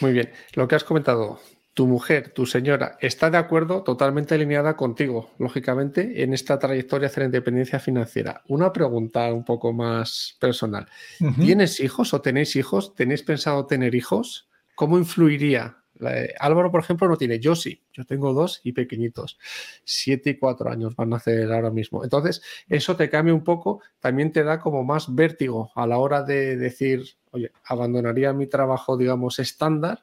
Muy 0.00 0.12
bien. 0.12 0.30
Lo 0.54 0.66
que 0.66 0.74
has 0.74 0.82
comentado, 0.82 1.38
tu 1.78 1.86
mujer, 1.86 2.30
tu 2.30 2.44
señora, 2.44 2.98
está 3.00 3.30
de 3.30 3.38
acuerdo, 3.38 3.84
totalmente 3.84 4.34
alineada 4.34 4.76
contigo, 4.76 5.30
lógicamente, 5.38 6.24
en 6.24 6.34
esta 6.34 6.58
trayectoria 6.58 7.06
hacia 7.06 7.20
la 7.20 7.26
independencia 7.26 7.78
financiera. 7.78 8.42
Una 8.48 8.72
pregunta 8.72 9.32
un 9.32 9.44
poco 9.44 9.72
más 9.72 10.36
personal. 10.40 10.88
¿Tienes 11.36 11.78
hijos 11.78 12.12
o 12.14 12.20
tenéis 12.20 12.56
hijos? 12.56 12.96
¿Tenéis 12.96 13.22
pensado 13.22 13.64
tener 13.66 13.94
hijos? 13.94 14.48
¿Cómo 14.74 14.98
influiría? 14.98 15.76
Álvaro, 16.40 16.72
por 16.72 16.80
ejemplo, 16.80 17.06
no 17.06 17.16
tiene. 17.16 17.38
Yo 17.38 17.54
sí. 17.54 17.80
Yo 17.92 18.04
tengo 18.04 18.32
dos 18.32 18.60
y 18.64 18.72
pequeñitos. 18.72 19.38
Siete 19.84 20.30
y 20.30 20.36
cuatro 20.36 20.70
años 20.70 20.96
van 20.96 21.12
a 21.12 21.18
hacer 21.18 21.52
ahora 21.52 21.70
mismo. 21.70 22.02
Entonces, 22.02 22.42
eso 22.68 22.96
te 22.96 23.08
cambia 23.08 23.34
un 23.34 23.44
poco. 23.44 23.82
También 24.00 24.32
te 24.32 24.42
da 24.42 24.58
como 24.58 24.82
más 24.82 25.14
vértigo 25.14 25.70
a 25.76 25.86
la 25.86 25.98
hora 25.98 26.24
de 26.24 26.56
decir, 26.56 27.04
oye, 27.30 27.52
abandonaría 27.64 28.32
mi 28.32 28.48
trabajo, 28.48 28.96
digamos, 28.96 29.38
estándar 29.38 30.02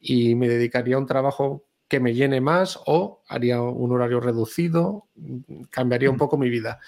y 0.00 0.34
me 0.34 0.48
dedicaría 0.48 0.96
a 0.96 0.98
un 0.98 1.06
trabajo 1.06 1.64
que 1.88 2.00
me 2.00 2.14
llene 2.14 2.40
más 2.40 2.78
o 2.86 3.22
haría 3.28 3.60
un 3.60 3.92
horario 3.92 4.20
reducido, 4.20 5.08
cambiaría 5.70 6.08
un 6.08 6.16
mm. 6.16 6.20
poco 6.20 6.38
mi 6.38 6.48
vida. 6.48 6.78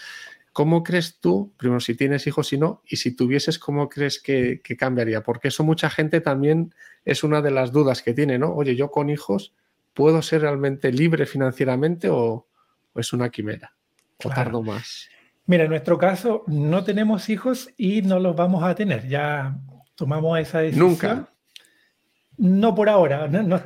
¿Cómo 0.53 0.83
crees 0.83 1.19
tú, 1.19 1.53
primero 1.57 1.81
si 1.81 1.95
tienes 1.95 2.27
hijos 2.27 2.53
y 2.53 2.59
no, 2.59 2.83
y 2.87 2.97
si 2.97 3.17
tuvieses, 3.17 3.59
cómo 3.59 3.89
crees 3.89 4.21
que, 4.21 4.61
cambiaría? 4.79 5.23
Porque 5.23 5.49
eso 5.49 5.65
mucha 5.65 5.91
gente 5.91 6.21
también 6.21 6.75
es 7.05 7.25
una 7.25 7.41
de 7.41 7.51
las 7.51 7.73
dudas 7.73 8.03
que 8.03 8.15
tiene, 8.15 8.39
¿no? 8.39 8.55
Oye, 8.55 8.77
yo 8.77 8.91
con 8.91 9.09
hijos, 9.09 9.55
¿puedo 9.95 10.21
ser 10.21 10.43
realmente 10.43 10.93
libre 10.93 11.27
financieramente 11.27 12.09
o, 12.11 12.47
es 12.95 13.13
una 13.13 13.31
quimera? 13.31 13.75
¿O 14.23 14.29
tardo 14.29 14.63
más? 14.63 15.09
Mira, 15.47 15.65
en 15.65 15.71
nuestro 15.71 15.99
caso 15.99 16.45
no 16.47 16.85
tenemos 16.85 17.29
hijos 17.29 17.71
y 17.77 18.03
no 18.03 18.21
los 18.21 18.37
vamos 18.37 18.63
a 18.63 18.75
tener. 18.75 19.09
Ya 19.09 19.59
tomamos 19.97 20.39
esa 20.39 20.61
decisión. 20.61 20.91
Nunca. 20.91 21.32
No 22.43 22.75
por 22.75 22.89
ahora. 22.89 23.29
No, 23.29 23.63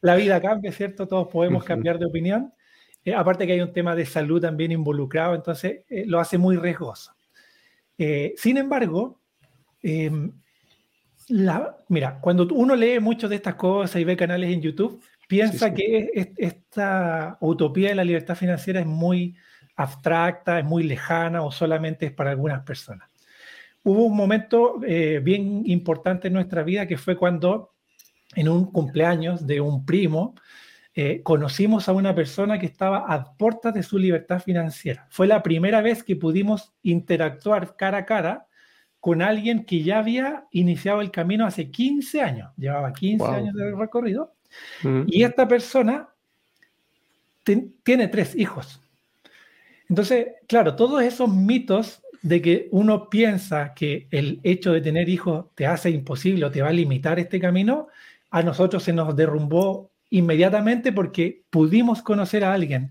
La 0.00 0.16
vida 0.16 0.40
cambia, 0.40 0.72
¿cierto? 0.72 1.06
Todos 1.06 1.28
podemos 1.28 1.64
cambiar 1.64 1.98
de 1.98 2.06
opinión. 2.06 2.54
Eh, 3.04 3.14
aparte 3.14 3.46
que 3.46 3.52
hay 3.52 3.60
un 3.60 3.74
tema 3.74 3.94
de 3.94 4.06
salud 4.06 4.40
también 4.40 4.72
involucrado, 4.72 5.34
entonces 5.34 5.82
eh, 5.90 6.04
lo 6.06 6.18
hace 6.18 6.38
muy 6.38 6.56
riesgoso. 6.56 7.14
Eh, 7.98 8.32
sin 8.38 8.56
embargo, 8.56 9.20
em, 9.82 10.32
la, 11.28 11.76
mira, 11.88 12.18
cuando 12.22 12.48
uno 12.54 12.74
lee 12.74 13.00
mucho 13.00 13.28
de 13.28 13.36
estas 13.36 13.56
cosas 13.56 14.00
y 14.00 14.04
ve 14.04 14.16
canales 14.16 14.50
en 14.50 14.62
YouTube, 14.62 15.02
piensa 15.28 15.74
que 15.74 16.32
esta 16.38 17.36
utopía 17.40 17.90
de 17.90 17.96
la 17.96 18.04
libertad 18.04 18.34
financiera 18.34 18.80
es 18.80 18.86
muy 18.86 19.36
abstracta, 19.76 20.58
es 20.58 20.64
muy 20.64 20.84
lejana 20.84 21.42
o 21.42 21.52
solamente 21.52 22.06
es 22.06 22.12
para 22.12 22.30
algunas 22.30 22.62
personas. 22.62 23.10
Hubo 23.82 24.06
un 24.06 24.16
momento 24.16 24.80
eh, 24.86 25.20
bien 25.22 25.64
importante 25.66 26.28
en 26.28 26.34
nuestra 26.34 26.62
vida 26.62 26.86
que 26.86 26.96
fue 26.96 27.16
cuando 27.16 27.73
en 28.36 28.48
un 28.48 28.70
cumpleaños 28.70 29.46
de 29.46 29.60
un 29.60 29.84
primo 29.84 30.34
eh, 30.96 31.22
conocimos 31.24 31.88
a 31.88 31.92
una 31.92 32.14
persona 32.14 32.60
que 32.60 32.66
estaba 32.66 33.12
a 33.12 33.36
puertas 33.36 33.74
de 33.74 33.82
su 33.82 33.98
libertad 33.98 34.40
financiera. 34.40 35.08
Fue 35.10 35.26
la 35.26 35.42
primera 35.42 35.82
vez 35.82 36.04
que 36.04 36.14
pudimos 36.14 36.72
interactuar 36.82 37.74
cara 37.76 37.98
a 37.98 38.06
cara 38.06 38.46
con 39.00 39.20
alguien 39.20 39.64
que 39.64 39.82
ya 39.82 39.98
había 39.98 40.46
iniciado 40.52 41.00
el 41.00 41.10
camino 41.10 41.46
hace 41.46 41.70
15 41.70 42.22
años, 42.22 42.52
llevaba 42.56 42.92
15 42.92 43.26
años 43.26 43.54
de 43.54 43.74
recorrido, 43.74 44.34
mm. 44.82 45.02
y 45.08 45.24
esta 45.24 45.48
persona 45.48 46.08
tiene 47.82 48.08
tres 48.08 48.34
hijos. 48.36 48.80
Entonces, 49.88 50.28
claro, 50.46 50.76
todos 50.76 51.02
esos 51.02 51.28
mitos 51.28 52.02
de 52.22 52.40
que 52.40 52.68
uno 52.70 53.10
piensa 53.10 53.74
que 53.74 54.08
el 54.10 54.40
hecho 54.44 54.72
de 54.72 54.80
tener 54.80 55.08
hijos 55.10 55.46
te 55.54 55.66
hace 55.66 55.90
imposible 55.90 56.46
o 56.46 56.50
te 56.50 56.62
va 56.62 56.68
a 56.68 56.72
limitar 56.72 57.18
este 57.18 57.38
camino, 57.38 57.88
a 58.34 58.42
nosotros 58.42 58.82
se 58.82 58.92
nos 58.92 59.14
derrumbó 59.14 59.92
inmediatamente 60.10 60.90
porque 60.90 61.44
pudimos 61.50 62.02
conocer 62.02 62.42
a 62.42 62.52
alguien 62.52 62.90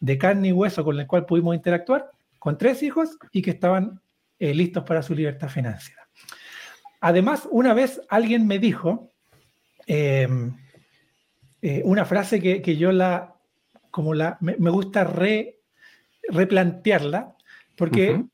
de 0.00 0.18
carne 0.18 0.48
y 0.48 0.52
hueso 0.52 0.82
con 0.82 0.98
el 0.98 1.06
cual 1.06 1.24
pudimos 1.24 1.54
interactuar, 1.54 2.10
con 2.40 2.58
tres 2.58 2.82
hijos 2.82 3.16
y 3.30 3.42
que 3.42 3.52
estaban 3.52 4.00
eh, 4.40 4.52
listos 4.52 4.82
para 4.82 5.04
su 5.04 5.14
libertad 5.14 5.48
financiera. 5.48 6.08
Además, 7.00 7.46
una 7.52 7.74
vez 7.74 8.00
alguien 8.08 8.44
me 8.48 8.58
dijo 8.58 9.12
em, 9.86 10.56
eh, 11.60 11.82
una 11.84 12.04
frase 12.04 12.40
que, 12.40 12.76
yo 12.76 12.90
la, 12.90 13.36
como 13.92 14.14
la, 14.14 14.36
me, 14.40 14.70
gusta 14.70 15.04
re, 15.04 15.60
replantearla, 16.28 17.36
porque 17.76 18.24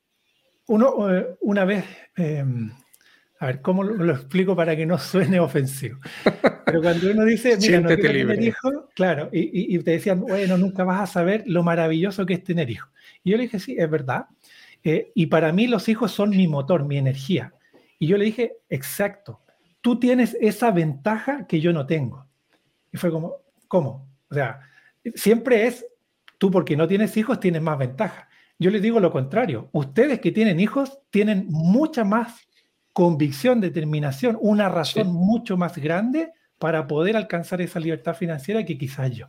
uno, 0.66 1.14
eh, 1.14 1.36
una 1.42 1.66
vez, 1.66 1.84
em, 2.16 2.70
a 3.40 3.46
ver, 3.46 3.62
¿cómo 3.62 3.84
lo, 3.84 4.12
explico 4.12 4.56
para 4.56 4.74
que 4.74 4.84
no 4.84 4.98
suene 4.98 5.38
ofensivo? 5.40 5.98
Pero 6.64 6.82
cuando 6.82 7.10
uno 7.10 7.24
dice, 7.24 7.56
mira, 7.56 7.80
no 7.80 7.88
quiero 7.88 8.02
tener 8.02 8.42
hijos, 8.42 8.74
claro, 8.94 9.28
y, 9.32 9.78
te 9.78 9.92
decían, 9.92 10.20
bueno, 10.20 10.58
nunca 10.58 10.84
vas 10.84 11.00
a 11.02 11.06
saber 11.06 11.44
lo 11.46 11.62
maravilloso 11.62 12.26
que 12.26 12.34
es 12.34 12.44
tener 12.44 12.68
hijos. 12.70 12.90
Y 13.22 13.30
yo 13.30 13.36
le 13.36 13.44
dije, 13.44 13.58
sí, 13.60 13.76
es 13.78 13.88
verdad. 13.88 14.26
Eh, 14.82 15.12
y 15.14 15.26
para 15.26 15.52
mí 15.52 15.66
los 15.66 15.88
hijos 15.88 16.12
son 16.12 16.30
mi 16.30 16.48
motor, 16.48 16.84
mi 16.84 16.98
energía. 16.98 17.54
Y 17.98 18.06
yo 18.08 18.18
le 18.18 18.24
dije, 18.24 18.56
exacto, 18.68 19.40
tú 19.80 19.98
tienes 19.98 20.36
esa 20.40 20.70
ventaja 20.70 21.46
que 21.46 21.60
yo 21.60 21.72
no 21.72 21.86
tengo. 21.86 22.26
Y 22.92 22.96
fue 22.96 23.10
como, 23.10 23.36
¿cómo? 23.68 24.08
O 24.30 24.34
sea, 24.34 24.60
siempre 25.14 25.66
es, 25.66 25.86
tú 26.38 26.50
porque 26.50 26.76
no 26.76 26.88
tienes 26.88 27.16
hijos 27.16 27.38
tienes 27.40 27.62
más 27.62 27.78
ventaja. 27.78 28.28
Yo 28.58 28.70
les 28.70 28.82
digo 28.82 28.98
lo 28.98 29.12
contrario. 29.12 29.68
Ustedes 29.72 30.20
que 30.20 30.32
tienen 30.32 30.58
hijos 30.58 30.98
tienen 31.10 31.46
mucha 31.48 32.04
más 32.04 32.47
convicción, 32.92 33.60
determinación, 33.60 34.38
una 34.40 34.68
razón 34.68 35.12
mucho 35.12 35.56
más 35.56 35.76
grande 35.78 36.32
para 36.58 36.86
poder 36.86 37.16
alcanzar 37.16 37.60
esa 37.60 37.80
libertad 37.80 38.14
financiera 38.14 38.64
que 38.64 38.78
quizás 38.78 39.10
yo. 39.12 39.28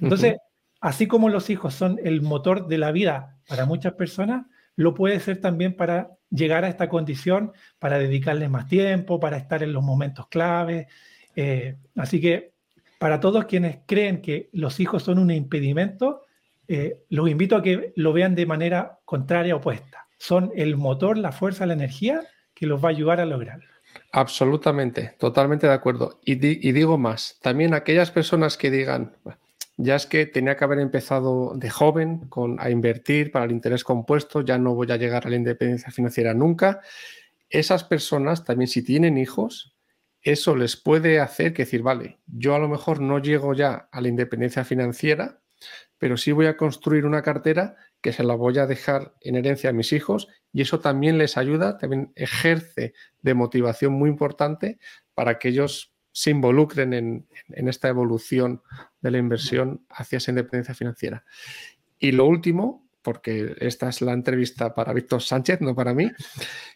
Entonces, 0.00 0.36
así 0.80 1.06
como 1.06 1.28
los 1.28 1.50
hijos 1.50 1.74
son 1.74 1.98
el 2.04 2.22
motor 2.22 2.66
de 2.68 2.78
la 2.78 2.92
vida 2.92 3.38
para 3.48 3.66
muchas 3.66 3.94
personas, 3.94 4.46
lo 4.76 4.94
puede 4.94 5.20
ser 5.20 5.40
también 5.40 5.76
para 5.76 6.10
llegar 6.30 6.64
a 6.64 6.68
esta 6.68 6.88
condición, 6.88 7.52
para 7.78 7.98
dedicarles 7.98 8.50
más 8.50 8.66
tiempo, 8.66 9.20
para 9.20 9.36
estar 9.36 9.62
en 9.62 9.72
los 9.72 9.82
momentos 9.82 10.28
clave. 10.28 10.88
Eh, 11.36 11.76
así 11.96 12.20
que 12.20 12.52
para 12.98 13.20
todos 13.20 13.46
quienes 13.46 13.78
creen 13.86 14.20
que 14.22 14.50
los 14.52 14.80
hijos 14.80 15.02
son 15.02 15.18
un 15.18 15.30
impedimento, 15.30 16.22
eh, 16.68 17.02
los 17.08 17.28
invito 17.28 17.56
a 17.56 17.62
que 17.62 17.92
lo 17.96 18.12
vean 18.12 18.34
de 18.34 18.46
manera 18.46 19.00
contraria, 19.04 19.56
opuesta. 19.56 20.06
Son 20.18 20.52
el 20.54 20.76
motor, 20.76 21.18
la 21.18 21.32
fuerza, 21.32 21.66
la 21.66 21.72
energía 21.72 22.22
que 22.60 22.66
los 22.66 22.84
va 22.84 22.88
a 22.88 22.92
ayudar 22.92 23.20
a 23.20 23.24
lograrlo. 23.24 23.64
Absolutamente, 24.12 25.14
totalmente 25.18 25.66
de 25.66 25.72
acuerdo. 25.72 26.20
Y, 26.26 26.34
digo 26.34 26.98
más, 26.98 27.38
también 27.40 27.72
aquellas 27.72 28.10
personas 28.10 28.58
que 28.58 28.70
digan, 28.70 29.16
ya 29.78 29.96
es 29.96 30.04
que 30.04 30.26
tenía 30.26 30.58
que 30.58 30.64
haber 30.64 30.78
empezado 30.78 31.54
de 31.56 31.70
joven 31.70 32.28
con, 32.28 32.60
a 32.60 32.68
invertir 32.68 33.32
para 33.32 33.46
el 33.46 33.52
interés 33.52 33.82
compuesto, 33.82 34.42
ya 34.42 34.58
no 34.58 34.74
voy 34.74 34.92
a 34.92 34.98
llegar 34.98 35.26
a 35.26 35.30
la 35.30 35.36
independencia 35.36 35.90
financiera 35.90 36.34
nunca. 36.34 36.82
Esas 37.48 37.82
personas 37.82 38.44
también 38.44 38.68
si 38.68 38.84
tienen 38.84 39.16
hijos, 39.16 39.74
eso 40.20 40.54
les 40.54 40.76
puede 40.76 41.18
hacer 41.18 41.54
que 41.54 41.62
decir, 41.62 41.80
vale, 41.80 42.18
yo 42.26 42.54
a 42.54 42.58
lo 42.58 42.68
mejor 42.68 43.00
no 43.00 43.20
llego 43.20 43.54
ya 43.54 43.88
a 43.90 44.02
la 44.02 44.08
independencia 44.08 44.64
financiera, 44.64 45.40
pero 45.98 46.16
sí 46.16 46.32
voy 46.32 46.46
a 46.46 46.56
construir 46.56 47.04
una 47.04 47.22
cartera 47.22 47.76
que 48.00 48.12
se 48.12 48.24
la 48.24 48.34
voy 48.34 48.58
a 48.58 48.66
dejar 48.66 49.14
en 49.20 49.36
herencia 49.36 49.70
a 49.70 49.74
mis 49.74 49.92
hijos 49.92 50.28
y 50.52 50.62
eso 50.62 50.80
también 50.80 51.18
les 51.18 51.36
ayuda, 51.36 51.78
también 51.78 52.12
ejerce 52.16 52.94
de 53.20 53.34
motivación 53.34 53.92
muy 53.92 54.10
importante 54.10 54.78
para 55.14 55.38
que 55.38 55.48
ellos 55.48 55.92
se 56.12 56.30
involucren 56.30 56.92
en, 56.92 57.28
esta 57.48 57.88
evolución 57.88 58.62
de 59.00 59.10
la 59.10 59.18
inversión 59.18 59.84
hacia 59.90 60.18
esa 60.18 60.32
independencia 60.32 60.74
financiera. 60.74 61.24
Y 61.98 62.12
lo 62.12 62.24
último, 62.24 62.88
porque 63.02 63.54
esta 63.60 63.88
es 63.88 64.00
la 64.00 64.12
entrevista 64.12 64.74
para 64.74 64.92
Víctor 64.92 65.22
Sánchez, 65.22 65.60
no 65.60 65.74
para 65.74 65.94
mí, 65.94 66.10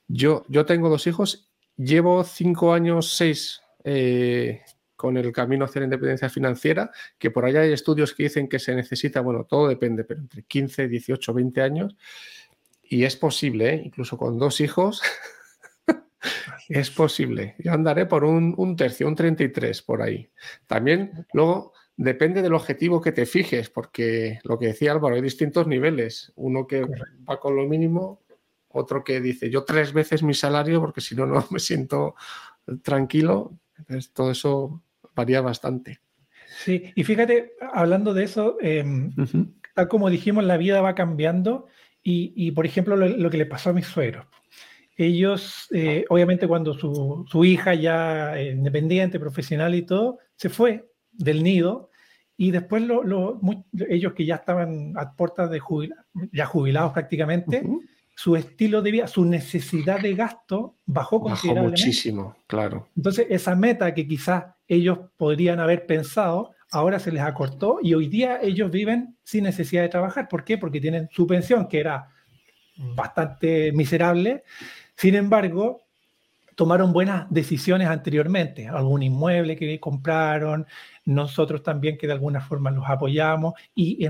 yo, 0.07 0.45
yo 0.49 0.67
tengo 0.67 0.89
dos 0.89 1.07
hijos, 1.07 1.51
llevo 1.77 2.23
cinco 2.25 2.75
años, 2.75 3.17
seis 3.17 3.61
eh, 3.83 4.63
con 5.05 5.19
el 5.19 5.31
camino 5.33 5.67
hacia 5.67 5.81
la 5.81 5.85
independencia 5.85 6.31
financiera, 6.31 6.91
que 7.19 7.31
por 7.31 7.45
allá 7.45 7.61
hay 7.61 7.75
estudios 7.75 8.15
que 8.15 8.23
dicen 8.23 8.49
que 8.49 8.59
se 8.59 8.75
necesita, 8.75 9.21
bueno, 9.21 9.45
todo 9.45 9.69
depende, 9.69 10.03
pero 10.03 10.21
entre 10.21 10.45
15, 10.45 10.89
18, 10.89 11.35
20 11.35 11.61
años, 11.61 11.95
y 12.83 13.05
es 13.05 13.15
posible, 13.15 13.75
¿eh? 13.75 13.83
incluso 13.85 14.17
con 14.17 14.39
dos 14.39 14.63
hijos, 14.63 15.03
Es 16.71 16.91
posible. 16.91 17.55
Yo 17.59 17.75
andaré 17.75 18.07
por 18.07 18.25
un, 18.25 18.55
un, 18.57 18.77
tercio, 18.77 19.07
un 19.07 19.15
33 19.15 19.83
por 19.83 20.01
ahí. 20.01 20.31
También 20.67 21.27
luego 21.35 21.75
depende 21.99 22.41
del 22.41 22.55
objetivo 22.55 23.03
que 23.03 23.13
te 23.13 23.27
fijes, 23.27 23.69
porque 23.69 24.39
lo 24.45 24.59
que 24.59 24.69
decía 24.69 24.93
Álvaro, 24.93 25.17
hay 25.17 25.21
distintos 25.21 25.67
niveles. 25.67 26.33
Uno 26.37 26.67
que 26.67 26.87
va 27.29 27.39
con 27.39 27.55
lo 27.57 27.67
mínimo, 27.67 28.23
otro 28.69 29.05
que 29.05 29.21
dice 29.21 29.51
yo 29.51 29.65
tres 29.65 29.93
veces 29.93 30.23
mi 30.23 30.33
salario 30.33 30.81
porque 30.81 31.03
si 31.03 31.15
no, 31.15 31.27
no 31.27 31.47
me 31.51 31.61
siento 31.61 32.15
tranquilo. 32.83 33.53
Entonces, 33.77 34.13
todo 34.13 34.31
eso 34.31 34.83
varía 35.15 35.41
bastante. 35.41 36.01
Sí, 36.59 36.93
y 36.95 37.05
fíjate, 37.05 37.53
hablando 37.73 38.15
de 38.15 38.25
eso, 38.25 38.57
em, 38.61 39.13
tal 39.75 39.89
como 39.89 40.11
dijimos, 40.11 40.45
la 40.45 40.57
vida 40.57 40.81
va 40.81 40.95
cambiando 40.95 41.67
y, 42.03 42.51
por 42.53 42.67
ejemplo, 42.67 42.97
lo, 42.97 43.31
que 43.31 43.39
le 43.39 43.47
pasó 43.47 43.71
a 43.71 43.73
mis 43.73 43.87
suegros. 43.87 44.27
Ellos, 44.97 45.69
eh, 45.73 46.05
obviamente, 46.11 46.47
cuando 46.47 46.75
su, 46.75 47.45
hija 47.45 47.75
ya 47.75 48.39
eh, 48.39 48.53
independiente, 48.53 49.19
profesional 49.19 49.75
y 49.75 49.83
todo, 49.83 50.19
se 50.37 50.51
fue 50.51 50.89
del 51.13 51.43
nido 51.43 51.91
y 52.37 52.51
después 52.51 52.83
lo, 52.83 53.41
ellos 53.89 54.13
que 54.13 54.27
ya 54.27 54.37
estaban 54.37 54.93
a 54.97 55.15
puertas 55.17 55.51
de 55.51 55.61
jubilar, 55.61 56.05
ya 56.33 56.47
jubilados 56.47 56.93
prácticamente, 56.93 57.65
su 58.15 58.37
estilo 58.37 58.83
de 58.83 58.91
vida, 58.91 59.07
su 59.09 59.25
necesidad 59.25 60.01
de 60.01 60.15
gasto 60.15 60.77
bajó 60.87 61.21
considerablemente. 61.21 61.81
Bajó 61.81 61.87
muchísimo, 61.87 62.37
claro. 62.47 62.89
Entonces, 62.97 63.27
esa 63.31 63.55
meta 63.55 63.93
que 63.93 64.07
quizás 64.07 64.45
ellos 64.69 64.99
podrían 65.17 65.61
haber 65.61 65.87
pensado, 65.87 66.53
ahora 66.71 66.99
se 66.99 67.13
les 67.13 67.23
acortó 67.23 67.79
y 67.83 67.95
hoy 67.95 68.09
día 68.09 68.41
ellos 68.41 68.71
viven 68.71 69.17
sin 69.23 69.45
necesidad 69.45 69.83
de 69.83 69.89
trabajar. 69.89 70.29
¿Por 70.29 70.45
qué? 70.45 70.59
Porque 70.59 70.81
tienen 70.81 71.09
su 71.13 71.27
pensión, 71.27 71.69
que 71.69 71.81
era 71.81 72.09
bastante 72.77 73.73
miserable. 73.73 74.45
Sin 74.97 75.15
embargo, 75.15 75.84
tomaron 76.55 76.93
buenas 76.93 77.27
decisiones 77.31 77.89
anteriormente, 77.89 78.69
algún 78.69 79.03
inmueble 79.03 79.57
que 79.57 79.81
compraron, 79.81 80.67
nosotros 81.05 81.63
también 81.63 81.99
que 81.99 82.07
de 82.07 82.13
alguna 82.13 82.41
forma 82.41 82.71
los 82.71 82.89
apoyamos 82.89 83.55
y, 83.75 84.07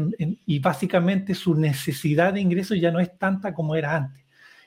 y 0.46 0.58
básicamente 0.58 1.34
su 1.34 1.54
necesidad 1.54 2.32
de 2.32 2.40
ingresos 2.40 2.80
ya 2.80 2.90
no 2.90 3.00
es 3.00 3.16
tanta 3.18 3.54
como 3.54 3.74
era 3.74 3.96
antes. 3.96 4.24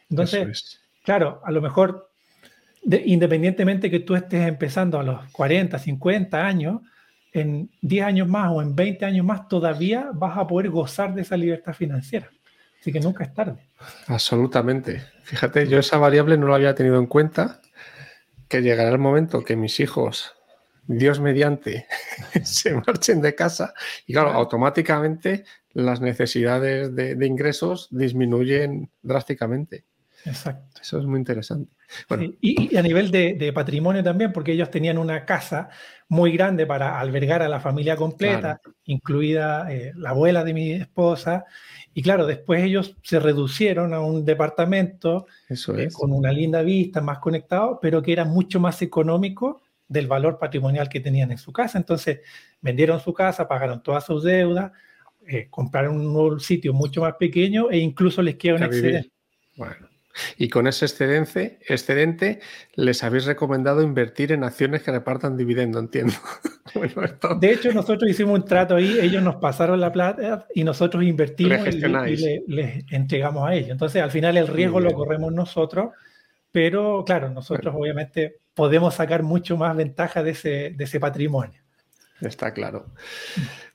Entonces, 0.10 0.82
claro, 1.04 1.42
a 1.44 1.52
lo 1.52 1.62
mejor 1.62 2.08
independientemente 3.06 3.92
que 3.92 4.00
tú 4.00 4.16
estés 4.16 4.48
empezando 4.48 5.00
a 5.00 5.04
los 5.04 5.32
40, 5.32 5.78
50 5.78 6.46
años, 6.46 6.82
en 7.34 7.70
10 7.82 8.06
años 8.06 8.28
más 8.28 8.52
o 8.52 8.62
en 8.62 8.76
20 8.76 9.06
años 9.06 9.26
más 9.26 9.48
todavía 9.48 10.10
vas 10.14 10.38
a 10.38 10.48
poder 10.48 10.70
gozar 10.70 11.14
de 11.14 11.22
esa 11.22 11.38
libertad 11.38 11.74
financiera. 11.74 12.30
Así 12.80 12.92
que 12.92 13.00
nunca 13.00 13.24
es 13.24 13.34
tarde. 13.34 13.68
Absolutamente. 14.08 15.04
Fíjate, 15.24 15.68
yo 15.68 15.80
esa 15.80 15.98
variable 15.98 16.38
no 16.38 16.48
lo 16.48 16.56
había 16.56 16.74
tenido 16.74 16.98
en 16.98 17.08
cuenta 17.08 17.60
que 18.48 18.62
llegará 18.62 18.90
el 18.90 19.00
momento 19.00 19.44
que 19.44 19.56
mis 19.56 19.80
hijos, 19.80 20.36
Dios 20.86 21.20
mediante, 21.20 21.86
se 22.44 22.74
marchen 22.74 23.22
de 23.22 23.36
casa 23.36 23.74
y 24.06 24.14
claro, 24.14 24.32
automáticamente 24.32 25.44
las 25.74 26.02
necesidades 26.02 26.96
de, 26.96 27.26
ingresos 27.26 27.88
disminuyen 27.92 28.90
drásticamente. 29.02 29.86
Exacto. 30.26 30.82
Eso 30.82 31.00
es 31.00 31.06
muy 31.06 31.20
interesante. 31.20 31.72
y, 32.42 32.76
a 32.76 32.82
nivel 32.82 33.12
de, 33.12 33.52
patrimonio 33.54 34.04
también, 34.04 34.34
porque 34.34 34.52
ellos 34.52 34.70
tenían 34.70 34.98
una 34.98 35.26
casa 35.26 35.70
muy 36.10 36.32
grande 36.32 36.66
para 36.66 37.00
albergar 37.00 37.42
a 37.42 37.50
la 37.50 37.60
familia 37.60 37.96
completa, 37.96 38.62
incluida 38.86 39.72
eh, 39.72 39.94
la 39.96 40.12
abuela 40.12 40.44
de 40.44 40.54
mi 40.54 40.72
esposa, 40.72 41.46
y 41.98 42.04
claro, 42.04 42.28
después 42.28 42.64
ellos 42.64 42.96
se 43.02 43.20
reducieron 43.20 43.92
a 43.92 44.02
un 44.02 44.24
departamento 44.24 45.26
eh, 45.50 45.90
con 45.92 46.12
una 46.12 46.32
linda 46.32 46.62
vista, 46.62 47.02
más 47.02 47.18
conectado, 47.18 47.80
pero 47.82 48.04
que 48.04 48.14
era 48.14 48.24
mucho 48.24 48.60
más 48.60 48.84
económico 48.84 49.64
del 49.88 50.06
valor 50.06 50.38
patrimonial 50.38 50.90
que 50.90 51.00
tenían 51.00 51.32
en 51.32 51.40
su 51.40 51.52
casa. 51.52 51.80
Entonces, 51.80 52.20
vendieron 52.62 53.00
su 53.00 53.14
casa, 53.16 53.48
pagaron 53.48 53.82
todas 53.82 54.06
sus 54.06 54.24
deudas, 54.24 54.72
eh, 55.26 55.48
compraron 55.50 55.96
un 55.96 56.14
nuevo 56.14 56.38
sitio 56.38 56.72
mucho 56.72 57.02
más 57.02 57.16
pequeño 57.16 57.72
e 57.72 57.80
incluso 57.80 58.22
les 58.22 58.36
queda 58.36 58.58
un 58.58 58.64
excedente. 58.64 59.12
Bueno. 59.56 59.87
Y 60.38 60.50
con 60.50 60.68
ese 60.68 60.86
excedente, 60.86 61.60
excedente, 61.68 62.40
les 62.76 63.04
habéis 63.04 63.26
recomendado 63.26 63.82
invertir 63.82 64.32
en 64.32 64.44
acciones 64.44 64.84
que 64.84 64.92
repartan 64.92 65.38
dividendo, 65.38 65.80
entiendo. 65.80 66.14
De 67.40 67.52
hecho, 67.52 67.72
nosotros 67.72 68.10
hicimos 68.10 68.40
un 68.40 68.46
trato 68.46 68.76
ahí, 68.76 69.00
ellos 69.00 69.24
nos 69.24 69.38
pasaron 69.38 69.80
la 69.80 69.92
plata 69.92 70.46
y 70.54 70.64
nosotros 70.64 71.04
invertimos 71.04 71.68
y, 71.68 72.48
les 72.48 72.84
entregamos 72.92 73.48
a 73.48 73.54
ellos. 73.54 73.72
Entonces, 73.72 74.02
al 74.02 74.12
final 74.12 74.38
el 74.38 74.48
riesgo 74.48 74.80
lo 74.80 74.92
corremos 74.92 75.32
nosotros, 75.34 75.92
pero 76.52 77.04
claro, 77.06 77.30
nosotros 77.30 77.74
obviamente 77.78 78.40
podemos 78.54 78.96
sacar 78.96 79.24
mucho 79.24 79.58
más 79.58 79.76
ventaja 79.76 80.24
de 80.24 80.32
ese, 80.32 80.74
de 80.76 80.84
ese 80.84 81.00
patrimonio. 81.00 81.62
Está 82.22 82.54
claro. 82.54 82.88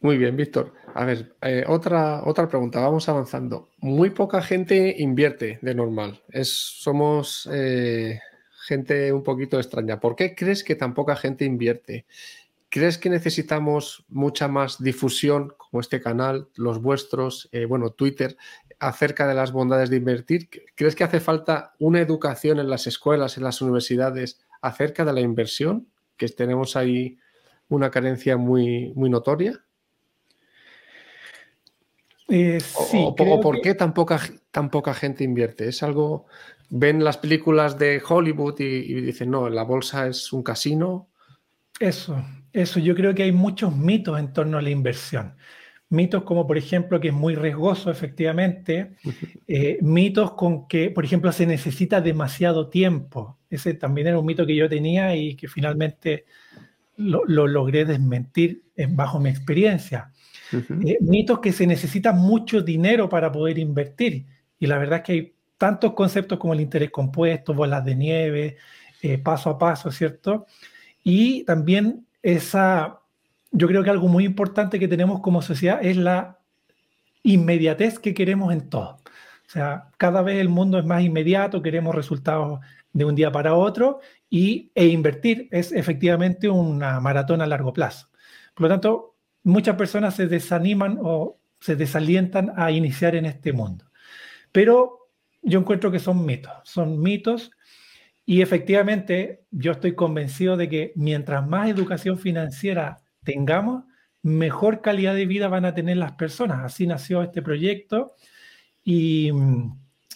Muy 0.01 0.19
bien, 0.19 0.37
Víctor. 0.37 0.73
A 0.95 1.05
ver, 1.05 1.35
eh, 1.43 1.65
otra, 1.69 2.23
otra 2.25 2.49
pregunta, 2.49 2.81
vamos 2.81 3.09
avanzando. 3.09 3.69
Muy 3.79 4.11
poca 4.11 4.43
gente 4.43 4.97
invierte 4.99 5.59
de 5.63 5.75
normal. 5.75 6.21
Es, 6.29 6.51
somos 6.51 7.49
eh, 7.53 8.19
gente 8.67 9.13
un 9.13 9.23
poquito 9.23 9.59
extraña. 9.59 10.01
¿Por 10.01 10.17
qué 10.17 10.35
crees 10.35 10.65
que 10.65 10.75
tan 10.75 10.93
poca 10.93 11.15
gente 11.15 11.45
invierte? 11.45 12.05
¿Crees 12.69 12.99
que 12.99 13.11
necesitamos 13.11 14.05
mucha 14.09 14.49
más 14.49 14.83
difusión, 14.83 15.53
como 15.57 15.81
este 15.81 16.01
canal, 16.01 16.49
los 16.57 16.81
vuestros, 16.81 17.49
eh, 17.53 17.67
bueno, 17.67 17.91
Twitter, 17.91 18.37
acerca 18.81 19.29
de 19.29 19.35
las 19.35 19.53
bondades 19.53 19.89
de 19.91 19.97
invertir? 19.97 20.49
¿Crees 20.75 20.97
que 20.97 21.05
hace 21.05 21.21
falta 21.21 21.75
una 21.79 22.01
educación 22.01 22.59
en 22.59 22.71
las 22.71 22.89
escuelas, 22.89 23.37
en 23.37 23.45
las 23.45 23.63
universidades, 23.63 24.41
acerca 24.63 25.05
de 25.05 25.13
la 25.13 25.21
inversión? 25.21 25.87
Que 26.17 26.29
tenemos 26.29 26.75
ahí 26.75 27.19
una 27.77 27.91
carencia 27.91 28.37
muy, 28.37 28.93
muy 28.95 29.11
notoria? 29.11 29.63
Eh, 32.29 32.61
sí, 32.61 32.99
o, 33.05 33.15
por 33.15 33.61
qué 33.61 33.75
tan 33.75 33.93
poca, 33.93 34.21
tan 34.51 34.71
poca 34.71 34.95
gente 34.95 35.25
invierte? 35.25 35.69
¿Es 35.69 35.83
algo, 35.83 36.27
ven 36.71 37.05
las 37.05 37.19
películas 37.19 37.79
de 37.79 38.03
Hollywood 38.07 38.59
y, 38.61 38.65
y, 38.65 39.01
dicen, 39.01 39.31
no, 39.31 39.51
la 39.51 39.65
bolsa 39.65 40.07
es 40.07 40.33
un 40.33 40.43
casino? 40.43 41.09
Eso, 41.79 42.25
eso, 42.53 42.81
yo 42.81 42.95
creo 42.95 43.15
que 43.15 43.25
hay 43.25 43.33
muchos 43.33 43.77
mitos 43.77 44.19
en 44.19 44.33
torno 44.33 44.59
a 44.59 44.63
la 44.63 44.71
inversión. 44.71 45.35
Mitos 45.93 46.23
como, 46.23 46.47
por 46.47 46.57
ejemplo, 46.57 46.99
que 47.01 47.09
es 47.09 47.15
muy 47.15 47.35
riesgoso, 47.35 47.91
efectivamente. 47.91 48.93
Eh, 49.47 49.79
mitos 49.83 50.33
con 50.33 50.67
que, 50.67 50.91
por 50.91 51.05
ejemplo, 51.05 51.31
se 51.33 51.45
necesita 51.45 52.01
demasiado 52.01 52.71
tiempo. 52.71 53.39
Ese 53.51 53.75
también 53.75 54.07
era 54.07 54.19
un 54.19 54.25
mito 54.25 54.47
que 54.47 54.57
yo 54.57 54.71
tenía 54.71 55.15
y 55.15 55.35
que 55.37 55.49
finalmente 55.49 56.25
lo, 56.97 57.25
logré 57.27 57.85
desmentir 57.85 58.65
bajo 58.91 59.21
mi 59.21 59.31
experiencia. 59.31 60.13
Eh, 60.53 60.99
mitos 61.01 61.41
que 61.41 61.53
se 61.53 61.67
necesita 61.67 62.13
mucho 62.13 62.61
dinero 62.61 63.09
para 63.09 63.33
poder 63.33 63.59
invertir. 63.59 64.27
Y 64.59 64.67
la 64.67 64.79
verdad 64.79 64.99
es 64.99 65.05
que 65.05 65.13
hay 65.13 65.35
tantos 65.57 65.93
conceptos 65.95 66.39
como 66.39 66.53
el 66.55 66.61
interés 66.61 66.91
compuesto, 66.91 67.55
bolas 67.55 67.85
de 67.85 67.95
nieve, 67.95 68.57
eh, 69.01 69.19
paso 69.19 69.51
a 69.51 69.59
paso, 69.59 69.91
¿cierto? 69.91 70.47
Y 71.03 71.45
también 71.45 72.07
esa, 72.23 73.01
yo 73.51 73.67
creo 73.67 73.83
que 73.83 73.91
algo 73.91 74.09
muy 74.09 74.25
importante 74.25 74.79
que 74.79 74.89
tenemos 74.89 75.21
como 75.21 75.43
sociedad 75.43 75.79
es 75.83 75.97
la 75.97 76.39
inmediatez 77.23 77.99
que 77.99 78.15
queremos 78.15 78.53
en 78.53 78.69
todo. 78.69 78.99
O 79.47 79.51
sea, 79.53 79.89
cada 79.99 80.23
vez 80.23 80.41
el 80.41 80.49
mundo 80.49 80.79
es 80.79 80.85
más 80.85 81.03
inmediato, 81.03 81.63
queremos 81.63 81.95
resultados 81.95 82.61
de 82.93 83.05
un 83.05 83.15
día 83.15 83.33
para 83.33 83.55
otro 83.55 84.01
y, 84.33 84.73
e 84.75 84.87
invertir 84.87 85.47
es 85.51 85.73
efectivamente 85.73 86.49
una 86.49 86.99
maratón 87.01 87.43
a 87.43 87.47
largo 87.47 87.75
plazo. 87.75 88.09
Por 88.55 88.63
lo 88.63 88.69
tanto, 88.71 89.17
muchas 89.43 89.77
personas 89.77 90.17
se 90.17 90.27
desaniman 90.27 90.99
o 91.03 91.39
se 91.61 91.77
desalientan 91.77 92.51
a 92.57 92.71
iniciar 92.71 93.15
en 93.15 93.27
este 93.27 93.53
mundo. 93.53 93.85
Pero 94.51 95.11
yo 95.43 95.61
encuentro 95.61 95.93
que 95.93 95.99
son 95.99 96.25
mitos, 96.25 96.51
son 96.65 96.99
mitos 97.03 97.51
y 98.25 98.41
efectivamente 98.41 99.45
yo 99.51 99.73
estoy 99.73 99.95
convencido 99.95 100.57
de 100.57 100.71
que 100.71 100.93
mientras 100.97 101.47
más 101.47 101.69
educación 101.69 102.19
financiera 102.19 103.03
tengamos, 103.25 103.85
mejor 104.23 104.81
calidad 104.81 105.15
de 105.15 105.27
vida 105.27 105.49
van 105.49 105.67
a 105.67 105.75
tener 105.75 105.99
las 105.99 106.13
personas. 106.13 106.65
Así 106.65 106.87
nació 106.87 107.23
este 107.23 107.43
proyecto 107.43 108.15
y, 108.83 109.31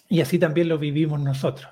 y 0.09 0.21
así 0.21 0.39
también 0.39 0.69
lo 0.69 0.79
vivimos 0.79 1.19
nosotros. 1.19 1.71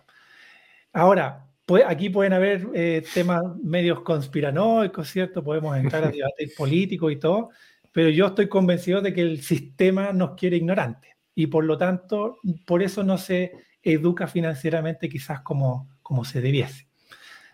Ahora, 0.94 1.45
pues, 1.66 1.84
aquí 1.88 2.10
pueden 2.10 2.34
haber 2.34 2.68
eh, 2.74 3.04
temas 3.14 3.42
medios 3.64 4.02
conspiranoicos, 4.02 5.10
¿cierto? 5.10 5.44
Podemos 5.44 5.78
entrar 5.78 6.04
a 6.04 6.12
debates 6.12 6.54
políticos 6.56 7.12
y 7.12 7.16
todo, 7.18 7.50
pero 7.92 8.10
yo 8.10 8.28
estoy 8.28 8.48
convencido 8.48 9.02
de 9.02 9.14
que 9.14 9.22
el 9.22 9.42
sistema 9.42 10.14
nos 10.14 10.36
quiere 10.36 10.58
ignorantes 10.58 11.12
y 11.34 11.48
por 11.48 11.66
lo 11.66 11.78
tanto, 11.78 12.38
por 12.66 12.82
eso 12.82 13.04
no 13.04 13.18
se 13.18 13.52
educa 13.84 14.28
financieramente 14.28 15.10
quizás 15.10 15.42
como, 15.42 15.90
como 16.02 16.24
se 16.24 16.42
debiese. 16.42 16.88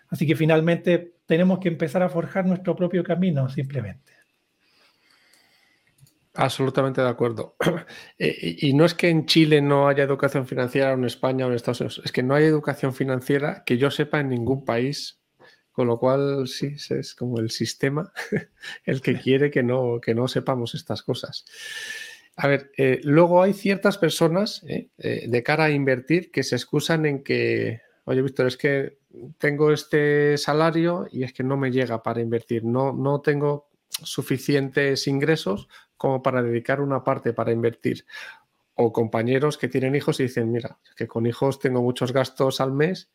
Así 0.10 0.28
que 0.28 0.36
finalmente 0.36 1.16
tenemos 1.26 1.60
que 1.60 1.70
empezar 1.70 2.04
a 2.04 2.10
forjar 2.10 2.46
nuestro 2.46 2.76
propio 2.76 3.04
camino, 3.04 3.50
simplemente. 3.50 4.21
Absolutamente 6.34 7.02
de 7.02 7.10
acuerdo. 7.10 7.56
Eh, 8.24 8.56
y 8.60 8.74
no 8.74 8.86
es 8.86 8.94
que 8.94 9.10
en 9.10 9.26
Chile 9.26 9.62
no 9.62 9.88
haya 9.88 10.04
educación 10.04 10.46
financiera 10.46 10.92
o 10.92 10.94
en 10.94 11.06
España 11.06 11.46
o 11.46 11.50
en 11.50 11.56
Estados 11.56 11.82
Unidos, 11.82 12.02
es 12.06 12.12
que 12.12 12.22
no 12.22 12.36
hay 12.36 12.44
educación 12.46 12.94
financiera 12.94 13.64
que 13.66 13.80
yo 13.80 13.90
sepa 13.90 14.20
en 14.20 14.30
ningún 14.30 14.64
país, 14.64 15.20
con 15.72 15.88
lo 15.88 15.98
cual 15.98 16.48
sí, 16.48 16.76
es 16.90 17.16
como 17.16 17.40
el 17.40 17.50
sistema 17.50 18.14
el 18.86 19.02
que 19.02 19.20
quiere 19.20 19.50
que 19.50 19.64
no, 19.64 20.00
que 20.00 20.14
no 20.14 20.28
sepamos 20.28 20.76
estas 20.76 21.02
cosas. 21.02 21.46
A 22.36 22.48
ver, 22.48 22.72
eh, 22.78 23.02
luego 23.04 23.42
hay 23.42 23.54
ciertas 23.54 23.98
personas 23.98 24.64
eh, 24.68 24.90
de 25.28 25.44
cara 25.44 25.66
a 25.66 25.72
invertir 25.72 26.30
que 26.30 26.44
se 26.44 26.56
excusan 26.56 27.08
en 27.08 27.24
que, 27.24 27.82
oye, 28.06 28.22
Víctor, 28.22 28.46
es 28.46 28.58
que 28.58 29.00
tengo 29.40 29.72
este 29.72 30.38
salario 30.38 31.08
y 31.12 31.24
es 31.24 31.34
que 31.34 31.44
no 31.44 31.58
me 31.58 31.72
llega 31.72 32.04
para 32.04 32.22
invertir, 32.22 32.64
no, 32.64 32.94
no 32.94 33.22
tengo 33.22 33.71
suficientes 34.04 35.08
ingresos 35.08 35.68
como 35.98 36.24
para 36.24 36.42
dedicar 36.42 36.82
una 36.82 37.04
parte 37.04 37.34
para 37.34 37.52
invertir. 37.52 38.06
O 38.76 38.92
compañeros 38.92 39.58
que 39.58 39.68
tienen 39.68 39.96
hijos 39.96 40.20
y 40.20 40.24
dicen, 40.24 40.52
mira, 40.52 40.80
que 40.96 41.08
con 41.08 41.26
hijos 41.26 41.60
tengo 41.60 41.82
muchos 41.82 42.14
gastos 42.14 42.62
al 42.62 42.72
mes, 42.72 43.12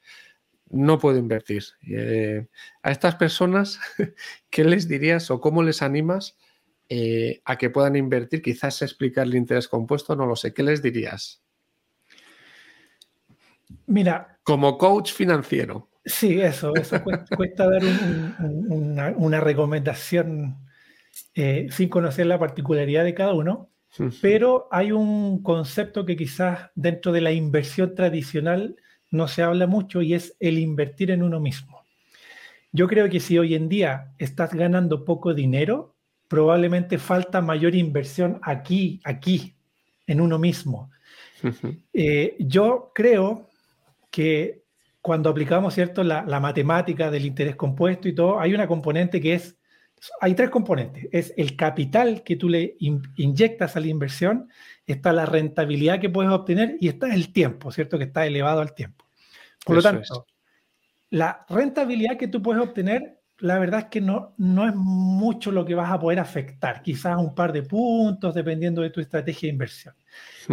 no 0.68 0.98
puedo 0.98 1.18
invertir. 1.18 1.64
Eh, 1.88 2.46
a 2.82 2.90
estas 2.90 3.16
personas, 3.16 3.80
¿qué 4.50 4.64
les 4.64 4.88
dirías 4.88 5.30
o 5.30 5.40
cómo 5.40 5.62
les 5.62 5.82
animas 5.82 6.36
eh, 6.88 7.40
a 7.44 7.56
que 7.56 7.70
puedan 7.70 7.96
invertir? 7.96 8.42
Quizás 8.42 8.82
explicar 8.82 9.26
el 9.26 9.34
interés 9.34 9.68
compuesto, 9.68 10.14
no 10.14 10.26
lo 10.26 10.36
sé. 10.36 10.52
¿Qué 10.52 10.62
les 10.62 10.82
dirías? 10.82 11.42
Mira. 13.86 14.38
Como 14.42 14.78
coach 14.78 15.12
financiero. 15.12 15.88
Sí, 16.04 16.40
eso, 16.40 16.72
eso 16.76 17.02
cuesta, 17.02 17.68
dar 17.70 17.82
una, 18.68 19.40
recomendación 19.40 20.56
eh, 21.34 21.68
sin 21.70 21.88
conocer 21.88 22.26
la 22.26 22.38
particularidad 22.38 23.04
de 23.04 23.14
cada 23.14 23.34
uno, 23.34 23.70
pero 24.20 24.68
hay 24.70 24.92
un 24.92 25.42
concepto 25.42 26.04
que 26.04 26.16
quizás 26.16 26.70
dentro 26.74 27.12
de 27.12 27.22
la 27.22 27.32
inversión 27.32 27.94
tradicional 27.94 28.76
no 29.10 29.26
se 29.26 29.42
habla 29.42 29.66
mucho 29.66 30.02
y 30.02 30.12
es 30.12 30.36
el 30.38 30.58
invertir 30.58 31.10
en 31.10 31.22
uno 31.22 31.40
mismo. 31.40 31.82
Yo 32.72 32.88
creo 32.88 33.08
que 33.08 33.20
si 33.20 33.38
hoy 33.38 33.54
en 33.54 33.68
día 33.68 34.12
estás 34.18 34.52
ganando 34.52 35.04
poco 35.04 35.32
dinero, 35.32 35.94
probablemente 36.28 36.98
falta 36.98 37.40
mayor 37.40 37.74
inversión 37.74 38.38
aquí, 38.42 39.00
aquí, 39.04 39.56
en 40.06 40.20
uno 40.20 40.38
mismo. 40.38 40.90
Eh, 41.92 42.36
yo 42.38 42.90
creo 42.94 43.48
que 44.10 44.64
cuando 45.00 45.30
aplicamos 45.30 45.74
¿cierto? 45.74 46.02
La, 46.02 46.24
la, 46.24 46.40
matemática 46.40 47.10
del 47.10 47.26
interés 47.26 47.54
compuesto 47.54 48.08
y 48.08 48.14
todo, 48.14 48.40
hay 48.40 48.54
una 48.54 48.66
componente 48.66 49.20
que 49.20 49.34
es 49.34 49.56
hay 50.20 50.34
tres 50.34 50.50
componentes. 50.50 51.08
Es 51.12 51.34
el 51.36 51.56
capital 51.56 52.22
que 52.22 52.36
tú 52.36 52.48
le 52.48 52.76
inyectas 52.78 53.76
a 53.76 53.80
la 53.80 53.86
inversión, 53.86 54.48
está 54.86 55.12
la 55.12 55.26
rentabilidad 55.26 56.00
que 56.00 56.10
puedes 56.10 56.30
obtener 56.30 56.76
y 56.80 56.88
está 56.88 57.12
el 57.14 57.32
tiempo, 57.32 57.72
¿cierto? 57.72 57.98
Que 57.98 58.04
está 58.04 58.26
elevado 58.26 58.60
al 58.60 58.74
tiempo. 58.74 59.04
Por 59.64 59.76
lo 59.76 59.82
tanto, 59.82 60.26
la 61.10 61.44
rentabilidad 61.48 62.16
que 62.16 62.28
tú 62.28 62.42
puedes 62.42 62.62
obtener, 62.62 63.20
la 63.38 63.58
verdad 63.58 63.80
es 63.80 63.86
que 63.86 64.00
no, 64.00 64.34
no 64.38 64.68
es 64.68 64.74
mucho 64.74 65.50
lo 65.50 65.64
que 65.64 65.74
vas 65.74 65.90
a 65.90 65.98
poder 65.98 66.20
afectar, 66.20 66.82
quizás 66.82 67.16
un 67.18 67.34
par 67.34 67.52
de 67.52 67.62
puntos 67.62 68.34
dependiendo 68.34 68.82
de 68.82 68.90
tu 68.90 69.00
estrategia 69.00 69.48
de 69.48 69.52
inversión. 69.52 69.94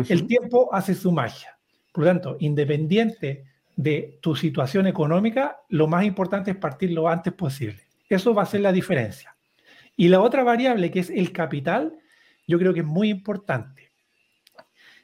El 0.10 0.26
tiempo 0.26 0.70
hace 0.74 0.96
su 0.96 1.12
magia. 1.12 1.58
Por 1.92 2.04
lo 2.04 2.10
tanto, 2.10 2.38
independiente 2.40 3.46
de 3.76 4.20
tu 4.22 4.36
situación 4.36 4.88
económica, 4.88 5.62
lo 5.70 5.88
más 5.88 6.06
importante 6.06 6.52
es 6.52 6.58
partir 6.58 6.92
lo 6.92 7.08
antes 7.08 7.34
posible. 7.34 7.84
Eso 8.10 8.34
va 8.34 8.44
a 8.44 8.48
ser 8.48 8.62
la 8.62 8.72
diferencia. 8.72 9.33
Y 9.96 10.10
la 10.10 10.22
otra 10.22 10.44
variable, 10.44 10.92
que 10.92 11.00
es 11.00 11.10
el 11.10 11.32
capital, 11.32 11.94
yo 12.48 12.60
creo 12.60 12.74
que 12.74 12.82
es 12.82 12.86
muy 12.86 13.10
importante. 13.10 13.92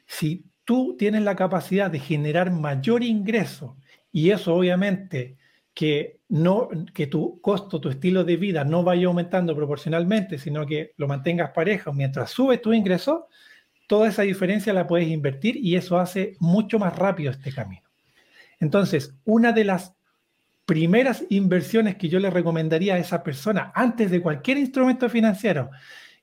Si 0.06 0.44
tú 0.64 0.96
tienes 0.98 1.22
la 1.22 1.36
capacidad 1.36 1.90
de 1.90 1.98
generar 1.98 2.50
mayor 2.50 3.02
ingreso 3.02 3.76
y 4.12 4.30
eso 4.30 4.54
obviamente 4.54 5.36
que 5.74 6.20
no 6.28 6.68
que 6.92 7.06
tu 7.06 7.40
costo, 7.40 7.80
tu 7.80 7.88
estilo 7.88 8.24
de 8.24 8.36
vida 8.36 8.64
no 8.64 8.82
vaya 8.82 9.06
aumentando 9.06 9.54
proporcionalmente, 9.54 10.38
sino 10.38 10.66
que 10.66 10.92
lo 10.96 11.08
mantengas 11.08 11.50
pareja 11.50 11.92
mientras 11.92 12.30
subes 12.30 12.60
tu 12.60 12.72
ingreso, 12.72 13.28
toda 13.86 14.08
esa 14.08 14.22
diferencia 14.22 14.72
la 14.72 14.86
puedes 14.86 15.08
invertir 15.08 15.56
y 15.56 15.76
eso 15.76 15.98
hace 15.98 16.36
mucho 16.38 16.78
más 16.78 16.96
rápido 16.96 17.30
este 17.30 17.52
camino. 17.52 17.88
Entonces, 18.58 19.14
una 19.24 19.52
de 19.52 19.64
las 19.64 19.94
primeras 20.70 21.24
inversiones 21.30 21.96
que 21.96 22.08
yo 22.08 22.20
le 22.20 22.30
recomendaría 22.30 22.94
a 22.94 22.98
esa 22.98 23.24
persona 23.24 23.72
antes 23.74 24.08
de 24.08 24.22
cualquier 24.22 24.56
instrumento 24.56 25.10
financiero, 25.10 25.68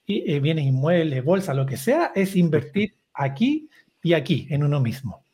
y, 0.06 0.24
eh, 0.32 0.40
bienes 0.40 0.64
inmuebles, 0.64 1.22
bolsa, 1.22 1.54
lo 1.54 1.66
que 1.66 1.76
sea, 1.76 2.14
es 2.16 2.34
invertir 2.38 2.96
aquí 3.14 3.70
y 4.02 4.14
aquí 4.14 4.48
en 4.50 4.64
uno 4.64 4.80
mismo. 4.80 5.26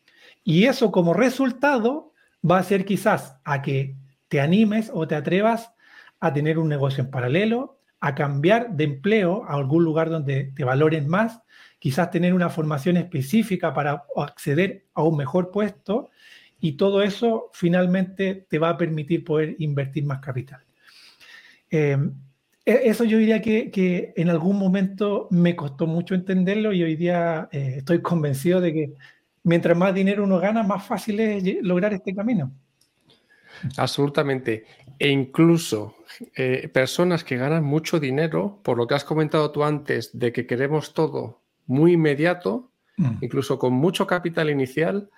Y 0.44 0.64
eso 0.64 0.92
como 0.92 1.14
resultado 1.14 2.12
va 2.44 2.58
a 2.58 2.64
ser 2.64 2.86
quizás 2.86 3.38
a 3.44 3.62
que 3.62 3.96
te 4.30 4.42
animes 4.42 4.90
o 4.92 5.08
te 5.08 5.14
atrevas 5.14 5.70
a 6.20 6.34
tener 6.34 6.58
un 6.58 6.68
negocio 6.68 7.04
en 7.04 7.12
paralelo, 7.12 7.82
a 8.00 8.16
cambiar 8.16 8.72
de 8.72 8.86
empleo 8.86 9.44
a 9.48 9.54
algún 9.54 9.84
lugar 9.84 10.10
donde 10.10 10.52
te 10.56 10.64
valoren 10.64 11.08
más, 11.08 11.40
quizás 11.78 12.10
tener 12.10 12.34
una 12.34 12.50
formación 12.50 12.98
específica 12.98 13.76
para 13.76 14.06
acceder 14.16 14.88
a 14.96 15.04
un 15.04 15.18
mejor 15.18 15.52
puesto 15.52 16.10
y 16.64 16.78
todo 16.78 17.04
eso 17.04 17.50
finalmente 17.52 18.48
te 18.50 18.58
va 18.58 18.70
a 18.70 18.78
permitir 18.78 19.26
poder 19.26 19.58
invertir 19.60 20.06
más 20.06 20.20
capital. 20.20 20.62
Eh, 21.70 21.98
e-, 22.66 22.82
eso 22.86 23.04
yo 23.04 23.18
diría 23.18 23.42
que, 23.42 24.14
en 24.16 24.30
algún 24.30 24.58
momento 24.58 25.28
me 25.30 25.58
costó 25.58 25.88
mucho 25.88 26.16
entenderlo 26.16 26.72
y 26.72 26.82
hoy 26.82 26.96
día 26.96 27.50
eh, 27.52 27.76
estoy 27.80 28.02
convencido 28.02 28.62
de 28.62 28.72
que 28.72 28.94
mientras 29.44 29.78
más 29.78 29.94
dinero 29.94 30.24
uno 30.24 30.40
gana, 30.40 30.64
más 30.64 30.88
fácil 30.88 31.20
es 31.20 31.44
lograr 31.62 31.94
este 31.94 32.16
camino. 32.16 32.54
Absolutamente. 33.76 34.64
E 34.98 35.10
incluso 35.10 35.98
eh, 36.34 36.70
personas 36.74 37.26
que 37.26 37.36
ganan 37.36 37.66
mucho 37.66 38.00
dinero, 38.00 38.62
por 38.64 38.78
lo 38.78 38.88
que 38.88 38.96
has 38.96 39.04
comentado 39.04 39.52
tú 39.52 39.66
antes, 39.66 40.18
de 40.18 40.32
que 40.32 40.48
queremos 40.48 40.94
todo 40.94 41.42
muy 41.66 41.92
inmediato, 41.92 42.72
mm. 42.96 43.18
incluso 43.20 43.60
con 43.60 43.74
mucho 43.74 44.08
capital 44.08 44.50
inicial, 44.50 45.10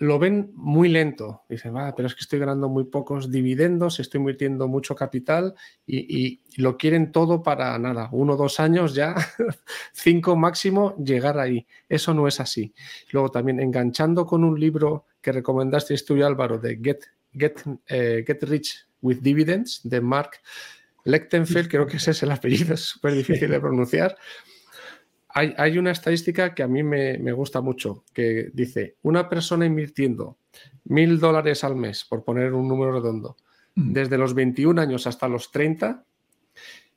lo 0.00 0.18
ven 0.18 0.50
muy 0.54 0.88
lento. 0.88 1.42
Dicen, 1.46 1.76
va, 1.76 1.94
pero 1.94 2.08
es 2.08 2.14
que 2.14 2.22
estoy 2.22 2.38
ganando 2.38 2.70
muy 2.70 2.84
pocos 2.84 3.30
dividendos, 3.30 4.00
estoy 4.00 4.20
metiendo 4.20 4.66
mucho 4.66 4.96
capital 4.96 5.54
y, 5.86 6.40
lo 6.56 6.76
quieren 6.76 7.12
todo 7.12 7.42
para 7.42 7.78
nada, 7.78 8.08
uno 8.12 8.36
dos 8.36 8.60
años 8.60 8.94
ya, 8.94 9.14
cinco 9.92 10.36
máximo, 10.36 10.96
llegar 10.96 11.38
ahí. 11.38 11.66
Eso 11.88 12.14
no 12.14 12.26
es 12.26 12.40
así. 12.40 12.74
Luego 13.12 13.30
también 13.30 13.60
enganchando 13.60 14.26
con 14.26 14.42
un 14.42 14.58
libro 14.58 15.04
que 15.20 15.32
recomendaste 15.32 15.94
tú, 15.98 16.24
Álvaro, 16.24 16.58
de 16.58 16.80
Get, 16.82 17.04
Get, 17.32 17.60
eh, 17.86 18.24
Get 18.26 18.42
Rich 18.42 18.88
with 19.02 19.18
Dividends, 19.20 19.82
de 19.84 20.00
Mark 20.00 20.30
Lechtenfeld, 21.04 21.68
creo 21.68 21.86
que 21.86 21.98
ese 21.98 22.12
es 22.12 22.22
el 22.22 22.30
apellido, 22.30 22.72
es 22.74 22.80
súper 22.80 23.12
difícil 23.12 23.50
de 23.50 23.60
pronunciar. 23.60 24.16
Hay, 25.32 25.78
una 25.78 25.92
estadística 25.92 26.54
que 26.54 26.62
a 26.62 26.68
mí 26.68 26.82
me, 26.82 27.32
gusta 27.32 27.60
mucho, 27.60 28.04
que 28.12 28.50
dice, 28.52 28.96
una 29.02 29.28
persona 29.28 29.64
invirtiendo 29.64 30.38
mil 30.84 31.20
dólares 31.20 31.62
al 31.62 31.76
mes, 31.76 32.04
por 32.04 32.24
poner 32.24 32.52
un 32.52 32.66
número 32.66 32.92
redondo, 32.92 33.36
mm. 33.76 33.92
desde 33.92 34.18
los 34.18 34.34
21 34.34 34.80
años 34.80 35.06
hasta 35.06 35.28
los 35.28 35.52
30, 35.52 36.04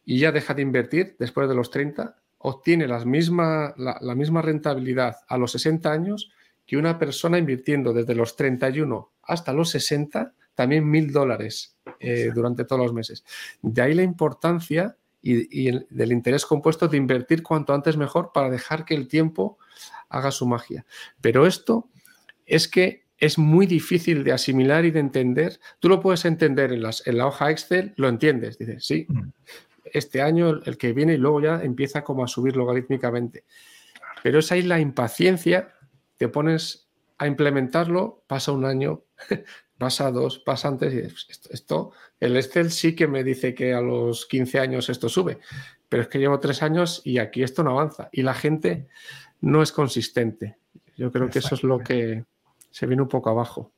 y 0.06 0.20
ya 0.20 0.32
deja 0.32 0.54
de 0.54 0.64
invertir 0.64 1.16
después 1.20 1.48
de 1.48 1.56
los 1.56 1.70
30, 1.70 2.16
obtiene 2.40 2.88
la 2.88 3.04
misma, 3.06 3.74
la, 3.78 4.16
misma 4.16 4.42
rentabilidad 4.42 5.18
a 5.28 5.38
los 5.38 5.52
60 5.54 5.92
años 5.92 6.32
que 6.66 6.78
una 6.78 6.98
persona 7.00 7.38
invirtiendo 7.38 7.94
desde 7.94 8.16
los 8.16 8.36
31 8.36 9.12
hasta 9.24 9.54
los 9.54 9.70
60, 9.70 10.34
también 10.56 10.90
mil 10.90 11.12
dólares 11.12 11.78
eh, 12.00 12.32
durante 12.34 12.66
todos 12.66 12.82
los 12.82 12.94
meses. 12.94 13.24
De 13.62 13.82
ahí 13.82 13.94
la 13.94 14.04
importancia 14.04 14.98
y, 15.24 15.72
del 15.90 16.12
interés 16.12 16.46
compuesto 16.46 16.88
de 16.90 16.98
invertir 16.98 17.42
cuanto 17.42 17.74
antes 17.74 17.96
mejor 17.96 18.32
para 18.34 18.50
dejar 18.50 18.84
que 18.84 18.94
el 18.94 19.08
tiempo 19.08 19.58
haga 20.10 20.32
su 20.32 20.46
magia. 20.46 20.86
Pero 21.22 21.48
esto 21.48 21.90
es 22.46 22.68
que 22.68 23.04
es 23.18 23.38
muy 23.38 23.66
difícil 23.66 24.26
de 24.26 24.34
asimilar 24.34 24.84
y 24.84 24.92
de 24.92 25.00
entender. 25.00 25.60
Tú 25.80 25.88
lo 25.88 26.02
puedes 26.02 26.26
entender 26.26 26.74
en, 26.74 26.84
las, 26.84 27.08
en 27.08 27.18
la 27.18 27.28
hoja 27.28 27.52
Excel, 27.52 27.94
lo 27.96 28.10
entiendes, 28.10 28.58
dices, 28.58 28.86
sí, 28.86 29.06
mm. 29.08 29.30
este 29.86 30.22
año 30.22 30.62
el 30.66 30.78
que 30.78 30.92
viene 30.92 31.14
y 31.14 31.18
luego 31.18 31.40
ya 31.40 31.64
empieza 31.64 32.04
como 32.04 32.26
a 32.26 32.28
subir 32.28 32.58
logarítmicamente. 32.58 33.46
Pero 34.24 34.40
es 34.40 34.52
ahí 34.52 34.62
la 34.62 34.80
impaciencia, 34.80 35.74
te 36.18 36.28
pones 36.28 36.90
a 37.18 37.28
implementarlo, 37.28 38.24
pasa 38.28 38.52
un 38.52 38.66
año, 38.66 39.04
pasa 39.78 40.12
dos, 40.12 40.40
pasa 40.40 40.68
antes 40.68 40.94
y 40.94 41.00
esto, 41.00 41.50
esto, 41.52 41.92
el 42.20 42.38
Excel 42.38 42.72
sí 42.72 42.96
que 42.96 43.08
me 43.08 43.24
dice 43.24 43.54
que 43.54 43.74
a 43.74 43.82
los 43.82 44.26
15 44.26 44.60
años 44.60 44.90
esto 44.90 45.10
sube, 45.10 45.40
pero 45.90 46.04
es 46.04 46.10
que 46.10 46.20
llevo 46.20 46.40
tres 46.40 46.64
años 46.64 47.02
y 47.04 47.18
aquí 47.18 47.44
esto 47.44 47.64
no 47.64 47.72
avanza 47.72 48.10
y 48.12 48.22
la 48.22 48.34
gente 48.34 48.88
no 49.42 49.62
es 49.62 49.72
consistente. 49.72 50.58
Yo 50.96 51.12
creo 51.12 51.30
que 51.30 51.40
eso 51.40 51.56
es 51.56 51.64
lo 51.64 51.80
que 51.80 52.24
se 52.70 52.86
viene 52.86 53.02
un 53.02 53.10
poco 53.10 53.30
abajo. 53.30 53.72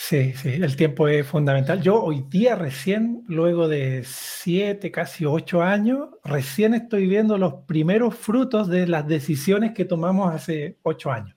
Sí, 0.00 0.32
sí, 0.34 0.50
el 0.50 0.76
tiempo 0.76 1.08
es 1.08 1.26
fundamental. 1.26 1.82
Yo 1.82 2.00
hoy 2.00 2.24
día 2.30 2.54
recién, 2.54 3.24
luego 3.26 3.66
de 3.66 4.04
siete, 4.04 4.92
casi 4.92 5.24
ocho 5.24 5.60
años, 5.60 6.10
recién 6.22 6.74
estoy 6.74 7.08
viendo 7.08 7.36
los 7.36 7.54
primeros 7.66 8.14
frutos 8.14 8.68
de 8.68 8.86
las 8.86 9.08
decisiones 9.08 9.72
que 9.74 9.84
tomamos 9.84 10.32
hace 10.32 10.78
ocho 10.84 11.10
años. 11.10 11.34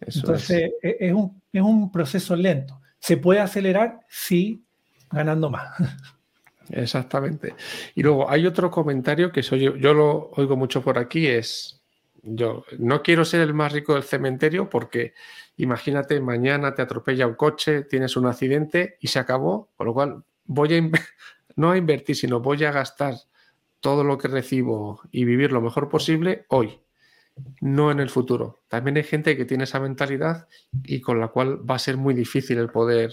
Entonces, 0.00 0.72
e, 0.82 0.96
es. 1.00 1.12
un, 1.62 1.90
proceso 1.90 2.36
lento. 2.36 2.82
¿Se 3.06 3.16
puede 3.16 3.40
acelerar? 3.40 4.00
Sí, 4.08 4.64
ganando 5.10 5.50
más. 5.50 5.68
Exactamente. 6.70 7.54
Y 7.94 8.02
luego 8.02 8.28
hay 8.28 8.46
otro 8.46 8.70
comentario 8.70 9.30
que 9.30 9.42
soy, 9.42 9.60
yo 9.60 9.94
lo 9.94 10.30
oigo 10.32 10.56
mucho 10.56 10.82
por 10.82 10.98
aquí, 10.98 11.26
es, 11.26 11.80
yo 12.22 12.64
no 12.78 13.02
quiero 13.02 13.24
ser 13.24 13.42
el 13.42 13.54
más 13.54 13.72
rico 13.72 13.94
del 13.94 14.02
cementerio 14.02 14.68
porque 14.68 15.14
Imagínate, 15.58 16.20
mañana 16.20 16.74
te 16.74 16.82
atropella 16.82 17.26
un 17.26 17.34
coche, 17.34 17.82
tienes 17.82 18.16
un 18.16 18.26
accidente 18.26 18.98
y 19.00 19.08
se 19.08 19.18
acabó, 19.18 19.70
con 19.76 19.86
lo 19.86 19.94
cual 19.94 20.24
voy 20.44 20.74
a 20.74 20.90
no 21.56 21.70
a 21.70 21.78
invertir, 21.78 22.16
sino 22.16 22.40
voy 22.40 22.64
a 22.64 22.72
gastar 22.72 23.14
todo 23.80 24.04
lo 24.04 24.18
que 24.18 24.28
recibo 24.28 25.00
y 25.10 25.24
vivir 25.24 25.52
lo 25.52 25.62
mejor 25.62 25.88
posible 25.88 26.44
hoy, 26.48 26.78
no 27.60 27.90
en 27.90 28.00
el 28.00 28.10
futuro. 28.10 28.60
También 28.68 28.96
hay 28.96 29.04
gente 29.04 29.36
que 29.36 29.44
tiene 29.44 29.64
esa 29.64 29.80
mentalidad 29.80 30.48
y 30.84 31.00
con 31.00 31.20
la 31.20 31.28
cual 31.28 31.68
va 31.68 31.76
a 31.76 31.80
ser 31.80 31.96
muy 31.96 32.14
difícil 32.14 32.58
el 32.58 32.70
poder 32.70 33.12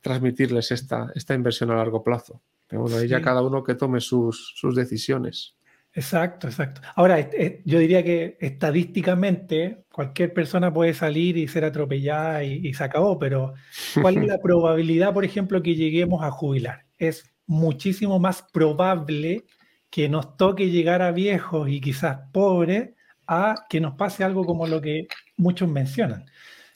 transmitirles 0.00 0.70
esta, 0.70 1.10
esta 1.14 1.34
inversión 1.34 1.70
a 1.70 1.76
largo 1.76 2.02
plazo. 2.02 2.42
Pero 2.66 2.82
bueno, 2.82 2.96
ahí 2.96 3.08
ya 3.08 3.22
cada 3.22 3.42
uno 3.42 3.62
que 3.62 3.74
tome 3.74 4.00
sus, 4.00 4.54
sus 4.56 4.74
decisiones. 4.74 5.56
Exacto, 5.92 6.48
exacto. 6.48 6.80
Ahora, 6.96 7.30
yo 7.64 7.78
diría 7.78 8.02
que 8.02 8.36
estadísticamente 8.40 9.84
cualquier 9.92 10.34
persona 10.34 10.72
puede 10.72 10.92
salir 10.92 11.36
y 11.36 11.46
ser 11.46 11.64
atropellada 11.64 12.42
y, 12.42 12.74
se 12.74 12.82
acabó, 12.82 13.16
pero 13.16 13.54
¿cuál 14.02 14.18
es 14.18 14.26
la 14.26 14.38
probabilidad, 14.42 15.14
por 15.14 15.24
ejemplo, 15.24 15.62
que 15.62 15.76
lleguemos 15.76 16.24
a 16.24 16.32
jubilar? 16.32 16.84
Es 16.98 17.32
muchísimo 17.46 18.18
más 18.18 18.42
probable 18.52 19.44
que 19.88 20.08
nos 20.08 20.36
toque 20.36 20.70
llegar 20.70 21.00
a 21.00 21.12
viejos 21.12 21.68
y 21.68 21.80
quizás 21.80 22.18
pobres 22.32 22.90
a 23.26 23.66
que 23.68 23.80
nos 23.80 23.94
pase 23.94 24.24
algo 24.24 24.44
como 24.44 24.66
lo 24.66 24.80
que 24.80 25.08
muchos 25.36 25.68
mencionan. 25.68 26.26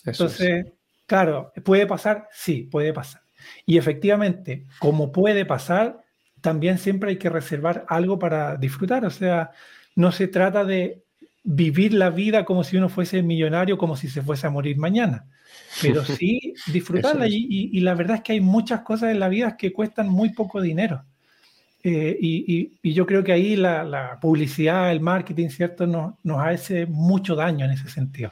Entonces, 0.04 0.66
claro, 1.06 1.52
¿puede 1.64 1.86
pasar? 1.86 2.28
Sí, 2.32 2.62
puede 2.62 2.92
pasar. 2.92 3.22
Y 3.66 3.78
efectivamente, 3.78 4.66
como 4.78 5.12
puede 5.12 5.44
pasar, 5.44 6.02
también 6.40 6.78
siempre 6.78 7.10
hay 7.10 7.16
que 7.16 7.30
reservar 7.30 7.84
algo 7.88 8.18
para 8.18 8.56
disfrutar. 8.56 9.04
O 9.04 9.10
sea, 9.10 9.50
no 9.94 10.12
se 10.12 10.28
trata 10.28 10.64
de 10.64 11.04
vivir 11.44 11.94
la 11.94 12.10
vida 12.10 12.44
como 12.44 12.62
si 12.62 12.76
uno 12.76 12.88
fuese 12.88 13.22
millonario, 13.22 13.78
como 13.78 13.96
si 13.96 14.08
se 14.08 14.22
fuese 14.22 14.46
a 14.46 14.50
morir 14.50 14.76
mañana, 14.76 15.26
pero 15.80 16.04
sí 16.04 16.54
disfrutarla. 16.66 17.26
Y, 17.28 17.80
la 17.80 17.94
verdad 17.94 18.16
es 18.16 18.22
que 18.22 18.32
hay 18.32 18.40
muchas 18.40 18.82
cosas 18.82 19.10
en 19.10 19.20
la 19.20 19.28
vida 19.28 19.56
que 19.56 19.72
cuestan 19.72 20.08
muy 20.08 20.32
poco 20.34 20.60
dinero. 20.60 21.04
Eh, 21.88 22.18
y, 22.20 22.92
yo 22.92 23.06
creo 23.06 23.24
que 23.24 23.32
ahí 23.32 23.56
la, 23.56 24.18
publicidad, 24.20 24.90
el 24.90 25.00
marketing, 25.00 25.48
¿cierto? 25.48 25.86
Nos, 25.86 26.14
nos 26.22 26.40
hace 26.40 26.86
mucho 26.86 27.34
daño 27.34 27.64
en 27.64 27.72
ese 27.72 27.88
sentido. 27.88 28.30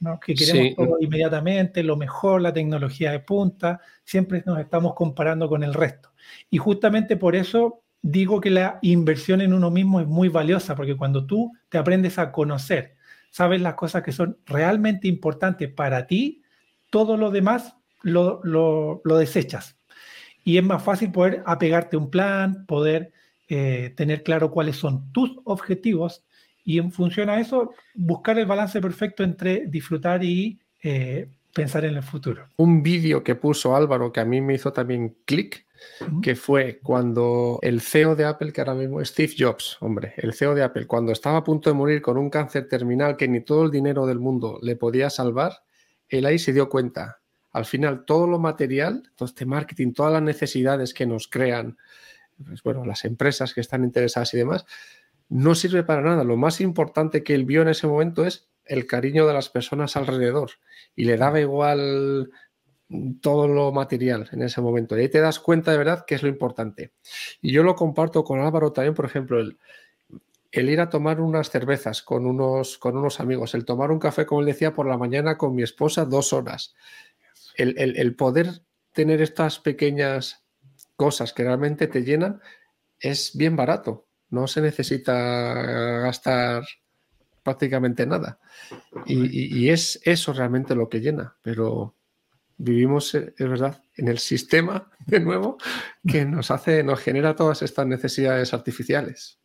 ¿no? 0.00 0.18
Que 0.18 0.34
queremos 0.34 0.76
todo 0.76 0.96
inmediatamente, 1.00 1.82
lo 1.82 1.96
mejor, 1.96 2.40
la 2.40 2.52
tecnología 2.52 3.12
de 3.12 3.20
punta, 3.20 3.80
siempre 4.04 4.42
nos 4.46 4.58
estamos 4.58 4.94
comparando 4.94 5.48
con 5.48 5.62
el 5.62 5.74
resto. 5.74 6.12
Y 6.50 6.58
justamente 6.58 7.16
por 7.16 7.36
eso 7.36 7.82
digo 8.02 8.40
que 8.40 8.50
la 8.50 8.78
inversión 8.82 9.40
en 9.40 9.52
uno 9.52 9.70
mismo 9.70 10.00
es 10.00 10.06
muy 10.06 10.28
valiosa, 10.28 10.74
porque 10.74 10.96
cuando 10.96 11.26
tú 11.26 11.52
te 11.68 11.78
aprendes 11.78 12.18
a 12.18 12.32
conocer, 12.32 12.96
sabes 13.30 13.60
las 13.60 13.74
cosas 13.74 14.02
que 14.02 14.12
son 14.12 14.38
realmente 14.46 15.08
importantes 15.08 15.70
para 15.72 16.06
ti, 16.06 16.42
todo 16.90 17.16
lo 17.16 17.30
demás 17.30 17.76
lo, 18.02 19.00
desechas. 19.04 19.76
Y 20.44 20.58
es 20.58 20.64
más 20.64 20.82
fácil 20.82 21.12
poder 21.12 21.42
apegarte 21.46 21.96
a 21.96 21.98
un 21.98 22.10
plan, 22.10 22.66
poder 22.66 23.12
eh, 23.48 23.92
tener 23.96 24.22
claro 24.22 24.50
cuáles 24.50 24.76
son 24.76 25.12
tus 25.12 25.38
objetivos 25.44 26.24
y 26.64 26.78
en 26.78 26.92
función 26.92 27.30
a 27.30 27.40
eso 27.40 27.72
buscar 27.94 28.38
el 28.38 28.46
balance 28.46 28.80
perfecto 28.80 29.24
entre 29.24 29.66
disfrutar 29.66 30.22
y 30.22 30.60
eh, 30.82 31.28
pensar 31.54 31.84
en 31.84 31.96
el 31.96 32.02
futuro. 32.02 32.48
Un 32.56 32.82
vídeo 32.82 33.24
que 33.24 33.34
puso 33.34 33.74
Álvaro 33.74 34.12
que 34.12 34.20
a 34.20 34.24
mí 34.24 34.40
me 34.40 34.54
hizo 34.54 34.72
también 34.72 35.16
clic 35.24 35.66
que 36.22 36.36
fue 36.36 36.78
cuando 36.82 37.58
el 37.62 37.80
CEO 37.80 38.14
de 38.14 38.24
Apple, 38.24 38.52
que 38.52 38.60
ahora 38.60 38.74
mismo 38.74 39.00
es 39.00 39.08
Steve 39.08 39.34
Jobs, 39.38 39.76
hombre, 39.80 40.14
el 40.16 40.34
CEO 40.34 40.54
de 40.54 40.62
Apple, 40.62 40.86
cuando 40.86 41.12
estaba 41.12 41.38
a 41.38 41.44
punto 41.44 41.70
de 41.70 41.74
morir 41.74 42.02
con 42.02 42.18
un 42.18 42.30
cáncer 42.30 42.68
terminal 42.68 43.16
que 43.16 43.28
ni 43.28 43.40
todo 43.40 43.64
el 43.64 43.70
dinero 43.70 44.06
del 44.06 44.18
mundo 44.18 44.58
le 44.62 44.76
podía 44.76 45.10
salvar, 45.10 45.52
él 46.08 46.26
ahí 46.26 46.38
se 46.38 46.52
dio 46.52 46.68
cuenta. 46.68 47.20
Al 47.52 47.64
final, 47.64 48.04
todo 48.04 48.26
lo 48.26 48.38
material, 48.38 49.10
todo 49.16 49.26
este 49.26 49.46
marketing, 49.46 49.92
todas 49.92 50.12
las 50.12 50.22
necesidades 50.22 50.94
que 50.94 51.06
nos 51.06 51.28
crean, 51.28 51.78
pues 52.44 52.62
bueno, 52.62 52.84
las 52.84 53.04
empresas 53.04 53.54
que 53.54 53.60
están 53.60 53.84
interesadas 53.84 54.32
y 54.34 54.38
demás, 54.38 54.66
no 55.28 55.54
sirve 55.54 55.82
para 55.82 56.02
nada. 56.02 56.24
Lo 56.24 56.36
más 56.36 56.60
importante 56.60 57.22
que 57.22 57.34
él 57.34 57.44
vio 57.44 57.62
en 57.62 57.68
ese 57.68 57.86
momento 57.86 58.24
es 58.24 58.48
el 58.64 58.86
cariño 58.86 59.26
de 59.26 59.34
las 59.34 59.48
personas 59.48 59.96
alrededor. 59.96 60.50
Y 60.94 61.04
le 61.04 61.16
daba 61.16 61.40
igual 61.40 62.30
todo 63.20 63.46
lo 63.46 63.72
material 63.72 64.28
en 64.32 64.42
ese 64.42 64.60
momento. 64.60 64.96
Y 64.96 65.02
ahí 65.02 65.08
te 65.08 65.20
das 65.20 65.38
cuenta 65.38 65.70
de 65.70 65.78
verdad 65.78 66.04
que 66.06 66.16
es 66.16 66.22
lo 66.22 66.28
importante. 66.28 66.92
Y 67.40 67.52
yo 67.52 67.62
lo 67.62 67.74
comparto 67.74 68.24
con 68.24 68.40
Álvaro 68.40 68.72
también, 68.72 68.94
por 68.94 69.04
ejemplo, 69.04 69.40
el, 69.40 69.58
el 70.50 70.68
ir 70.68 70.80
a 70.80 70.90
tomar 70.90 71.20
unas 71.20 71.50
cervezas 71.50 72.02
con 72.02 72.26
unos, 72.26 72.78
con 72.78 72.96
unos 72.96 73.20
amigos, 73.20 73.54
el 73.54 73.64
tomar 73.64 73.90
un 73.90 74.00
café, 74.00 74.26
como 74.26 74.40
él 74.40 74.46
decía, 74.46 74.72
por 74.72 74.86
la 74.86 74.98
mañana 74.98 75.38
con 75.38 75.54
mi 75.54 75.62
esposa 75.62 76.04
dos 76.04 76.32
horas. 76.32 76.74
El, 77.56 77.76
el 77.78 78.16
poder 78.16 78.62
tener 78.92 79.20
estas 79.20 79.58
pequeñas 79.58 80.44
cosas 80.96 81.32
que 81.32 81.44
realmente 81.44 81.86
te 81.86 82.02
llenan 82.02 82.40
es 82.98 83.36
bien 83.36 83.56
barato. 83.56 84.06
No 84.28 84.46
se 84.46 84.60
necesita 84.60 85.12
gastar 86.02 86.64
prácticamente 87.42 88.06
nada. 88.06 88.38
Y, 89.06 89.58
y, 89.64 89.70
es 89.70 90.00
eso 90.04 90.32
realmente 90.32 90.74
lo 90.74 90.88
que 90.88 91.00
llena. 91.00 91.36
Pero 91.42 91.96
vivimos, 92.56 93.14
eh, 93.14 93.34
es 93.36 93.48
verdad, 93.48 93.82
en 93.96 94.08
el 94.08 94.18
sistema, 94.18 94.90
de 95.06 95.20
nuevo, 95.20 95.58
que 96.06 96.24
nos 96.24 96.50
hace, 96.50 96.82
nos 96.82 97.00
genera 97.00 97.34
todas 97.34 97.62
estas 97.62 97.86
necesidades 97.86 98.52
artificiales. 98.54 99.38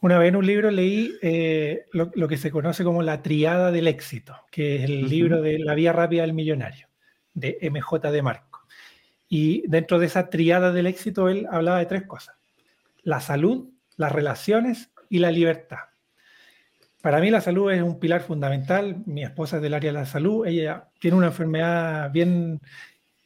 Una 0.00 0.18
vez 0.18 0.30
en 0.30 0.36
un 0.36 0.46
libro 0.46 0.72
leí 0.72 1.14
eh, 1.22 1.86
lo, 1.92 2.26
que 2.26 2.36
se 2.36 2.50
conoce 2.50 2.82
como 2.82 3.02
la 3.02 3.22
triada 3.22 3.70
del 3.70 3.86
éxito, 3.86 4.34
que 4.50 4.76
es 4.76 4.82
el 4.82 5.08
libro 5.08 5.40
de 5.40 5.60
La 5.60 5.76
vía 5.76 5.92
rápida 5.92 6.22
del 6.22 6.32
millonario, 6.32 6.88
de 7.34 7.58
MJ 7.62 8.10
de 8.10 8.22
Marco. 8.22 8.66
Y 9.28 9.66
dentro 9.66 9.98
de 9.98 10.06
esa 10.06 10.28
triada 10.28 10.72
del 10.72 10.86
éxito, 10.86 11.28
él 11.28 11.46
hablaba 11.50 11.78
de 11.78 11.86
tres 11.86 12.02
cosas. 12.02 12.36
La 13.02 13.20
salud, 13.20 13.70
las 13.96 14.12
relaciones 14.12 14.90
y 15.08 15.18
la 15.18 15.30
libertad. 15.30 15.78
Para 17.00 17.20
mí 17.20 17.30
la 17.30 17.40
salud 17.40 17.72
es 17.72 17.82
un 17.82 17.98
pilar 17.98 18.20
fundamental. 18.20 19.02
Mi 19.06 19.24
esposa 19.24 19.56
es 19.56 19.62
del 19.62 19.74
área 19.74 19.92
de 19.92 19.98
la 19.98 20.06
salud. 20.06 20.46
Ella 20.46 20.88
tiene 21.00 21.16
una 21.16 21.26
enfermedad 21.28 22.12
bien 22.12 22.60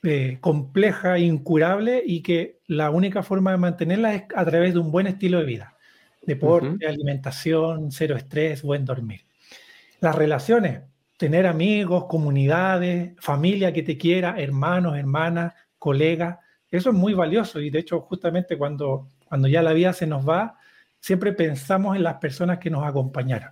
eh, 0.02 0.38
compleja, 0.40 1.18
incurable 1.18 2.02
y 2.04 2.22
que 2.22 2.60
la 2.68 2.90
única 2.90 3.22
forma 3.22 3.50
de 3.50 3.58
mantenerla 3.58 4.14
es 4.14 4.22
a 4.34 4.44
través 4.44 4.72
de 4.72 4.78
un 4.78 4.90
buen 4.90 5.06
estilo 5.06 5.40
de 5.40 5.44
vida. 5.44 5.76
Deporte, 6.22 6.86
alimentación, 6.86 7.90
cero 7.90 8.16
estrés, 8.16 8.62
buen 8.62 8.84
dormir. 8.84 9.22
Las 10.00 10.14
relaciones, 10.14 10.82
tener 11.16 11.46
amigos, 11.46 12.06
comunidades, 12.08 13.14
familia 13.18 13.72
que 13.72 13.82
te 13.82 13.96
quiera, 13.96 14.36
hermanos, 14.38 14.96
hermanas, 14.96 15.54
colegas, 15.78 16.38
eso 16.70 16.90
es 16.90 16.96
muy 16.96 17.14
valioso 17.14 17.60
y 17.60 17.70
de 17.70 17.78
hecho 17.78 18.00
justamente 18.00 18.58
cuando, 18.58 19.08
cuando 19.28 19.48
ya 19.48 19.62
la 19.62 19.72
vida 19.72 19.92
se 19.92 20.06
nos 20.06 20.28
va, 20.28 20.58
siempre 21.00 21.32
pensamos 21.32 21.96
en 21.96 22.02
las 22.02 22.16
personas 22.16 22.58
que 22.58 22.70
nos 22.70 22.84
acompañaron. 22.84 23.50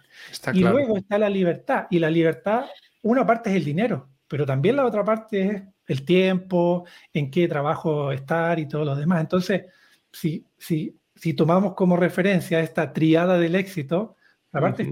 y 0.52 0.60
luego 0.60 0.96
está 0.96 1.18
la 1.18 1.28
libertad. 1.28 1.86
Y 1.90 1.98
la 1.98 2.10
libertad, 2.10 2.64
una 3.02 3.24
parte 3.26 3.50
es 3.50 3.56
el 3.56 3.64
dinero, 3.64 4.10
pero 4.26 4.44
también 4.44 4.76
la 4.76 4.84
otra 4.84 5.04
parte 5.04 5.42
es 5.42 5.62
el 5.86 6.04
tiempo, 6.04 6.84
en 7.12 7.30
qué 7.30 7.46
trabajo 7.46 8.10
estar 8.10 8.58
y 8.58 8.66
todo 8.66 8.84
lo 8.84 8.96
demás. 8.96 9.20
Entonces, 9.20 9.66
si, 10.10 10.46
si, 10.58 10.98
si 11.14 11.34
tomamos 11.34 11.74
como 11.74 11.96
referencia 11.96 12.60
esta 12.60 12.92
triada 12.92 13.38
del 13.38 13.54
éxito, 13.54 14.16
la 14.52 14.60
parte 14.60 14.82
es 14.82 14.88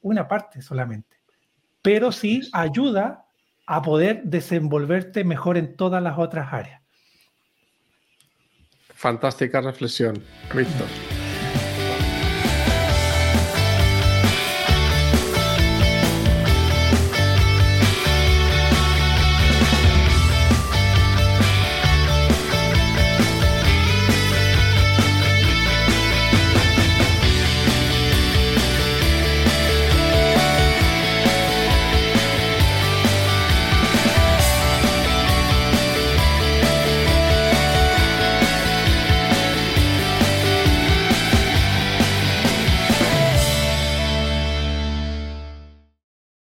una 0.00 0.26
parte 0.28 0.62
solamente, 0.62 1.09
pero 1.82 2.12
sí 2.12 2.42
ayuda 2.52 3.26
a 3.66 3.82
poder 3.82 4.22
desenvolverte 4.24 5.24
mejor 5.24 5.56
en 5.56 5.76
todas 5.76 6.02
las 6.02 6.18
otras 6.18 6.52
áreas. 6.52 6.82
Fantástica 8.94 9.60
reflexión, 9.60 10.22
Víctor. 10.54 11.19